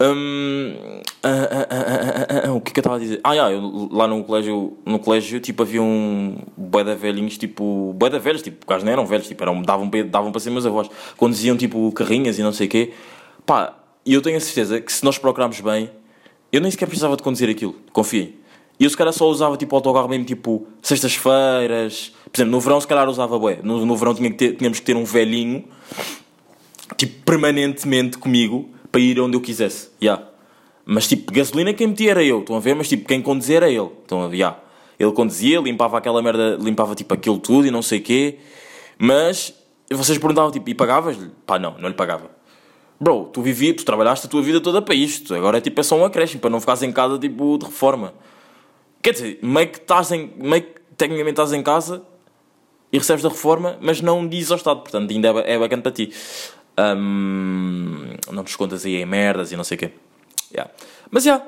Ah, 0.00 0.08
ah, 1.22 2.46
ah, 2.48 2.52
o 2.52 2.60
que 2.60 2.70
é 2.70 2.72
que 2.74 2.78
eu 2.78 2.82
estava 2.82 2.96
a 2.96 2.98
dizer? 2.98 3.20
Ah, 3.22 3.34
yeah, 3.34 3.52
eu, 3.54 3.88
lá 3.92 4.06
no 4.06 4.24
colégio, 4.24 4.76
no 4.84 4.98
colégio, 4.98 5.38
tipo, 5.40 5.62
havia 5.62 5.82
um 5.82 6.38
boeda 6.56 6.94
velhinhos, 6.94 7.36
tipo, 7.38 7.92
boeda 7.94 8.18
velhos, 8.18 8.42
tipo, 8.42 8.64
quase 8.64 8.84
não 8.84 8.92
eram 8.92 9.06
velhos, 9.06 9.26
tipo, 9.28 9.42
eram, 9.42 9.60
davam, 9.62 9.90
davam 10.08 10.32
para 10.32 10.40
ser 10.40 10.50
meus 10.50 10.64
avós. 10.66 10.88
Conduziam, 11.16 11.56
tipo, 11.56 11.92
carrinhas 11.92 12.38
e 12.38 12.42
não 12.42 12.52
sei 12.52 12.66
o 12.66 12.70
quê. 12.70 12.92
Pá, 13.44 13.76
e 14.04 14.14
eu 14.14 14.22
tenho 14.22 14.36
a 14.36 14.40
certeza 14.40 14.80
que 14.80 14.92
se 14.92 15.04
nós 15.04 15.18
procurarmos 15.18 15.60
bem, 15.60 15.90
eu 16.50 16.60
nem 16.60 16.70
sequer 16.70 16.86
precisava 16.86 17.16
de 17.16 17.22
conduzir 17.22 17.48
aquilo, 17.48 17.74
confiem. 17.92 18.34
E 18.80 18.84
eu 18.84 18.90
se 18.90 18.96
calhar 18.96 19.12
só 19.12 19.26
usava 19.28 19.56
tipo 19.56 19.76
autocarro 19.76 20.08
mesmo 20.08 20.24
tipo 20.24 20.66
sextas-feiras. 20.82 22.12
Por 22.32 22.36
exemplo, 22.38 22.50
no 22.50 22.60
verão 22.60 22.80
se 22.80 22.86
calhar 22.86 23.08
usava 23.08 23.38
bué. 23.38 23.60
No, 23.62 23.84
no 23.86 23.96
verão 23.96 24.12
tinha 24.14 24.28
que 24.30 24.36
ter- 24.36 24.56
tínhamos 24.56 24.80
que 24.80 24.84
ter 24.86 24.96
um 24.96 25.04
velhinho 25.04 25.64
tipo 26.96 27.24
permanentemente 27.24 28.18
comigo 28.18 28.68
para 28.90 29.00
ir 29.00 29.20
onde 29.20 29.36
eu 29.36 29.40
quisesse. 29.40 29.90
Yeah. 30.02 30.28
Mas 30.84 31.06
tipo, 31.08 31.32
gasolina 31.32 31.72
quem 31.72 31.88
metia 31.88 32.10
era 32.10 32.24
eu, 32.24 32.40
estão 32.40 32.56
a 32.56 32.60
ver? 32.60 32.74
Mas 32.74 32.88
tipo, 32.88 33.06
quem 33.06 33.22
conduzia 33.22 33.56
era 33.56 33.70
ele. 33.70 33.90
Estão 34.02 34.22
a 34.22 34.28
ver? 34.28 34.36
Yeah. 34.36 34.58
Ele 34.98 35.12
conduzia, 35.12 35.60
limpava 35.60 35.98
aquela 35.98 36.22
merda, 36.22 36.56
limpava 36.60 36.94
tipo 36.94 37.12
aquilo 37.14 37.38
tudo 37.38 37.66
e 37.66 37.70
não 37.70 37.82
sei 37.82 37.98
o 37.98 38.02
quê. 38.02 38.38
Mas 38.98 39.54
vocês 39.90 40.18
perguntavam 40.18 40.50
tipo, 40.50 40.68
e 40.68 40.74
pagavas-lhe? 40.74 41.30
Pá, 41.46 41.58
não, 41.58 41.76
não 41.78 41.88
lhe 41.88 41.94
pagava. 41.94 42.30
Bro, 43.00 43.30
tu 43.32 43.42
vivias, 43.42 43.76
tu 43.76 43.84
trabalhaste 43.84 44.26
a 44.26 44.30
tua 44.30 44.42
vida 44.42 44.60
toda 44.60 44.80
para 44.80 44.94
isto. 44.94 45.34
Agora 45.34 45.60
tipo 45.60 45.80
é 45.80 45.82
só 45.82 45.96
um 45.96 46.04
acréscimo 46.04 46.40
para 46.40 46.50
não 46.50 46.60
ficares 46.60 46.82
em 46.82 46.92
casa 46.92 47.18
tipo 47.18 47.58
de 47.58 47.64
reforma. 47.66 48.14
Quer 49.02 49.12
dizer, 49.12 49.38
meio 49.42 49.68
que 49.68 49.78
estás 49.78 50.12
em. 50.12 50.32
meio 50.36 50.62
que 50.62 50.80
tecnicamente 50.96 51.32
estás 51.32 51.52
em 51.52 51.62
casa 51.62 52.02
e 52.92 52.98
recebes 52.98 53.22
da 53.22 53.28
reforma, 53.28 53.76
mas 53.80 54.00
não 54.00 54.28
dizes 54.28 54.52
ao 54.52 54.56
Estado, 54.56 54.80
portanto 54.82 55.10
ainda 55.10 55.28
é, 55.40 55.54
é 55.54 55.58
bacana 55.58 55.82
para 55.82 55.90
ti. 55.90 56.12
Ahm, 56.76 58.16
não 58.30 58.42
descontas 58.42 58.86
aí 58.86 58.96
em 58.96 59.06
merdas 59.06 59.52
e 59.52 59.56
não 59.56 59.64
sei 59.64 59.76
o 59.76 59.78
quê. 59.78 59.90
Yeah. 60.52 60.70
Mas 61.10 61.24
já, 61.24 61.42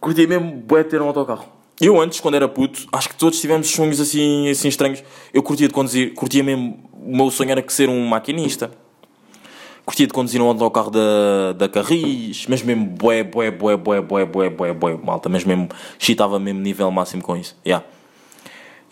curti 0.00 0.26
mesmo 0.26 0.52
bué 0.56 0.84
ter 0.84 1.00
um 1.00 1.06
autocarro. 1.06 1.46
Eu 1.80 2.00
antes, 2.00 2.18
quando 2.18 2.34
era 2.34 2.48
puto, 2.48 2.86
acho 2.92 3.08
que 3.08 3.14
todos 3.14 3.40
tivemos 3.40 3.68
sonhos 3.68 4.00
assim, 4.00 4.48
assim 4.48 4.68
estranhos. 4.68 5.02
Eu 5.32 5.42
curtia 5.42 5.68
de 5.68 5.74
conduzir, 5.74 6.12
curtia 6.14 6.42
mesmo. 6.42 6.88
O 6.92 7.16
meu 7.16 7.30
sonho 7.30 7.50
era 7.50 7.62
que 7.62 7.72
ser 7.72 7.88
um 7.88 8.04
maquinista. 8.06 8.70
Curtia 9.86 10.06
de 10.06 10.12
conduzir 10.12 10.42
um 10.42 10.46
autocarro 10.46 10.90
da, 10.90 11.52
da 11.56 11.68
Carris, 11.68 12.46
mas 12.46 12.62
mesmo 12.62 12.84
bué, 12.84 13.22
bué, 13.22 13.50
bué, 13.50 13.76
bué, 13.76 14.02
bué, 14.02 14.24
bué, 14.26 14.50
bué, 14.50 14.72
bué, 14.74 14.96
malta, 15.02 15.30
mas 15.30 15.44
mesmo, 15.44 15.68
chitava 15.98 16.38
mesmo 16.38 16.60
nível 16.60 16.90
máximo 16.90 17.22
com 17.22 17.34
isso, 17.34 17.56
yeah. 17.64 17.86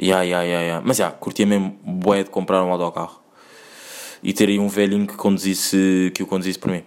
Yeah, 0.01 0.23
yeah, 0.23 0.43
yeah, 0.45 0.65
yeah. 0.65 0.83
Mas, 0.87 0.99
yeah, 0.99 1.15
curtia 1.15 1.45
mesmo 1.45 1.77
bué 1.83 2.23
de 2.23 2.31
comprar 2.31 2.65
um 2.65 2.73
autocarro. 2.73 3.21
E 4.22 4.33
ter 4.33 4.48
aí 4.48 4.59
um 4.59 4.68
velhinho 4.68 5.07
que 5.07 5.16
conduzisse, 5.16 6.12
que 6.14 6.22
o 6.22 6.26
conduzisse 6.26 6.59
por 6.59 6.70
mim. 6.70 6.83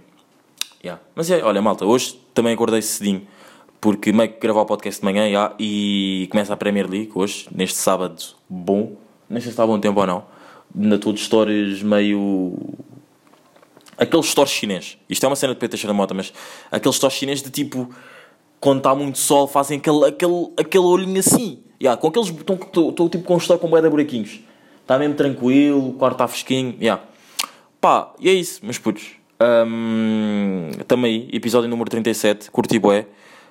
Yeah. 0.83 1.01
Mas, 1.15 1.29
é, 1.29 1.43
olha, 1.43 1.61
malta, 1.61 1.85
hoje 1.85 2.19
também 2.33 2.53
acordei 2.53 2.81
cedinho, 2.81 3.27
porque 3.81 4.11
meio 4.11 4.31
que 4.31 4.39
gravar 4.39 4.61
o 4.61 4.65
podcast 4.65 5.01
de 5.01 5.05
manhã, 5.05 5.25
yeah, 5.25 5.53
e 5.59 6.27
começa 6.31 6.53
a 6.53 6.57
Premier 6.57 6.89
League 6.89 7.11
hoje, 7.13 7.47
neste 7.51 7.77
sábado 7.77 8.23
bom, 8.49 8.95
não 9.29 9.37
sei 9.37 9.43
se 9.43 9.49
está 9.49 9.67
bom 9.67 9.79
tempo 9.79 9.99
ou 9.99 10.07
não, 10.07 10.23
ainda 10.75 10.95
estou 10.95 11.11
de 11.11 11.19
histórias 11.19 11.81
meio 11.81 12.57
aquele 13.99 14.23
store 14.23 14.49
chinês. 14.49 14.97
Isto 15.09 15.25
é 15.25 15.29
uma 15.29 15.35
cena 15.35 15.53
de 15.53 15.59
Peter 15.59 15.85
da 15.85 15.93
Mota, 15.93 16.13
mas 16.13 16.33
aquele 16.71 16.93
store 16.93 17.13
chinês 17.13 17.43
de 17.43 17.49
tipo, 17.49 17.93
quando 18.59 18.77
está 18.77 18.95
muito 18.95 19.17
sol, 19.17 19.47
fazem 19.47 19.77
aquele, 19.77 20.05
aquele, 20.05 20.51
aquele 20.57 20.83
olhinho 20.85 21.19
assim. 21.19 21.59
Yeah, 21.81 21.99
com 21.99 22.07
aqueles 22.07 22.29
estou 22.29 23.09
tipo 23.09 23.23
com 23.23 23.35
um 23.35 23.37
store 23.37 23.59
com 23.59 23.69
bué 23.69 23.81
de 23.81 23.89
buraquinhos. 23.89 24.39
Está 24.81 24.97
mesmo 24.97 25.15
tranquilo, 25.15 25.89
o 25.89 25.93
quarto 25.93 26.15
está 26.15 26.27
fresquinho. 26.27 26.75
Yeah. 26.79 27.03
Pá, 27.81 28.13
e 28.19 28.29
é 28.29 28.33
isso, 28.33 28.59
meus 28.63 28.77
putos. 28.77 29.11
Um, 29.41 30.69
aí, 31.05 31.29
episódio 31.31 31.69
número 31.69 31.89
37. 31.89 32.51
Curti 32.51 32.77
bué. 32.77 33.05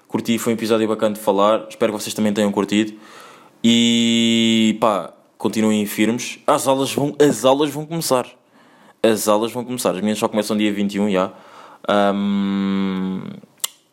Curti, 0.06 0.38
foi 0.38 0.52
um 0.52 0.56
episódio 0.56 0.86
bacana 0.88 1.14
de 1.14 1.20
falar. 1.20 1.66
Espero 1.68 1.92
que 1.92 2.00
vocês 2.00 2.14
também 2.14 2.32
tenham 2.32 2.52
curtido. 2.52 2.92
E 3.64 4.76
pá, 4.80 5.12
continuem 5.38 5.84
firmes. 5.86 6.38
As 6.46 6.66
aulas 6.66 6.92
vão, 6.92 7.14
as 7.20 7.44
aulas 7.44 7.70
vão 7.70 7.86
começar 7.86 8.26
as 9.02 9.28
aulas 9.28 9.52
vão 9.52 9.64
começar. 9.64 9.90
As 9.94 10.00
minhas 10.00 10.18
só 10.18 10.28
começam 10.28 10.56
dia 10.56 10.72
21 10.72 11.10
já. 11.10 11.32
Um, 11.88 13.20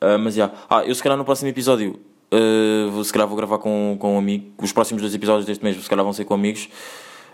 ah, 0.01 0.17
mas 0.17 0.33
já. 0.35 0.51
Ah, 0.69 0.83
eu 0.83 0.93
se 0.95 1.01
calhar 1.01 1.17
no 1.17 1.25
próximo 1.25 1.49
episódio. 1.49 1.99
ah, 2.31 2.89
vou- 2.91 3.03
se 3.03 3.13
calhar 3.13 3.27
vou 3.27 3.37
gravar 3.37 3.59
com, 3.59 3.95
com 3.99 4.15
um 4.15 4.17
amigo. 4.17 4.51
Os 4.61 4.71
próximos 4.73 5.01
dois 5.01 5.13
episódios 5.13 5.45
deste 5.45 5.63
mês 5.63 5.81
se 5.81 5.89
calhar 5.89 6.03
vão 6.03 6.13
ser 6.13 6.25
com 6.25 6.33
amigos. 6.33 6.67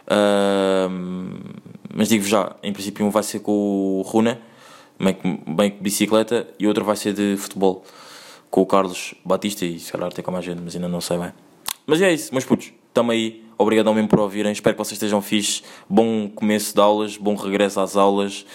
Ahm, 0.07 1.39
mas 1.93 2.10
digo 2.10 2.23
já, 2.25 2.56
em 2.63 2.73
princípio 2.73 3.06
um 3.06 3.10
vai 3.10 3.23
ser 3.23 3.39
com 3.39 3.51
o 3.51 4.01
Runa, 4.01 4.39
bem 5.47 5.71
que, 5.71 5.82
bicicleta, 5.82 6.47
e 6.60 6.67
outro 6.67 6.84
vai 6.84 6.95
ser 6.95 7.13
de 7.13 7.36
futebol, 7.38 7.84
com 8.49 8.62
o 8.62 8.65
Carlos 8.65 9.13
Batista 9.23 9.65
e 9.65 9.80
se 9.80 9.91
calhar 9.91 10.08
até 10.08 10.21
com 10.21 10.32
mais 10.32 10.45
gente, 10.45 10.62
mas 10.62 10.75
ainda 10.75 10.88
não 10.88 11.01
sei 11.01 11.17
bem. 11.17 11.32
Mas 11.86 12.01
é 12.01 12.13
isso, 12.13 12.34
meus 12.34 12.45
putos. 12.45 12.71
tamo 12.93 13.12
aí. 13.12 13.43
Obrigadão 13.58 13.93
mesmo 13.93 14.10
por 14.10 14.19
ouvirem. 14.19 14.51
Espero 14.51 14.75
que 14.75 14.80
vocês 14.80 14.93
estejam 14.93 15.21
fixe. 15.21 15.62
Bom 15.88 16.27
começo 16.27 16.73
de 16.73 16.82
aulas, 16.82 17.15
bom 17.15 17.36
regresso 17.36 17.80
às 17.80 17.95
aulas. 17.95 18.45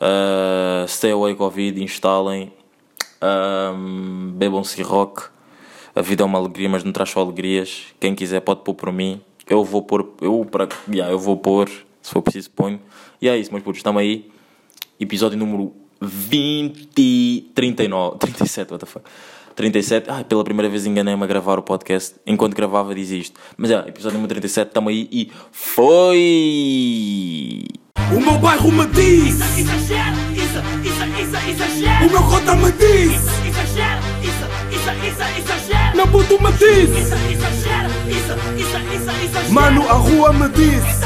Uh, 0.00 0.88
stay 0.88 1.12
away 1.12 1.34
Covid, 1.34 1.82
instalem. 1.82 2.50
Um, 3.22 4.32
bebam 4.34 4.62
rock. 4.84 5.24
A 5.94 6.00
vida 6.00 6.22
é 6.22 6.26
uma 6.26 6.38
alegria, 6.38 6.68
mas 6.68 6.82
não 6.82 6.92
traz 6.92 7.10
só 7.10 7.20
alegrias. 7.20 7.84
Quem 8.00 8.14
quiser 8.14 8.40
pode 8.40 8.62
pôr 8.62 8.74
por 8.74 8.90
mim. 8.90 9.20
Eu 9.46 9.62
vou 9.62 9.82
pôr, 9.82 10.14
eu, 10.20 10.46
para, 10.50 10.66
yeah, 10.88 11.12
eu 11.12 11.18
vou 11.18 11.36
pôr, 11.36 11.68
se 12.02 12.10
for 12.10 12.20
preciso, 12.22 12.50
ponho. 12.50 12.80
E 13.20 13.28
é 13.28 13.36
isso, 13.38 13.50
meus 13.52 13.62
putos, 13.62 13.78
estamos 13.78 14.00
aí. 14.00 14.28
Episódio 15.00 15.38
número 15.38 15.72
20, 16.00 17.52
39, 17.54 18.18
37, 18.18 18.70
what 18.72 18.84
the 18.84 18.90
fuck. 18.90 19.04
37, 19.54 20.10
ai, 20.10 20.24
pela 20.24 20.42
primeira 20.42 20.68
vez 20.70 20.86
enganei-me 20.86 21.22
a 21.22 21.26
gravar 21.26 21.58
o 21.58 21.62
podcast. 21.62 22.14
Enquanto 22.26 22.54
gravava, 22.54 22.94
diz 22.94 23.10
isto. 23.10 23.38
Mas 23.56 23.70
é, 23.70 23.78
episódio 23.88 24.14
número 24.16 24.28
37, 24.28 24.68
estamos 24.68 24.90
aí 24.90 25.08
e 25.12 25.30
foi! 25.52 27.64
O 28.16 28.20
meu 28.20 28.38
bairro 28.38 28.72
me 28.72 28.86
diz, 28.86 29.34
Exagero, 29.58 30.16
isso, 30.32 30.58
isso, 30.84 31.04
isso, 31.20 31.36
exagero. 31.50 32.06
o 32.06 32.10
meu 32.10 32.22
cota 32.24 32.54
me 32.56 32.72
diz, 32.72 33.12
Exagero, 33.46 34.02
isso, 34.22 34.46
isso, 34.74 34.90
isso, 35.06 35.22
exagero. 35.38 35.96
meu 35.96 36.06
puto 36.08 36.42
me 36.42 36.52
diz, 36.52 36.90
Isso, 36.90 37.14
exagero, 37.14 37.90
isso, 38.08 38.34
isso, 38.58 38.78
isso, 38.94 39.10
exagero. 39.24 39.52
mano, 39.52 39.82
a 39.88 39.92
rua 39.94 40.32
me 40.32 40.48
diz. 40.50 41.01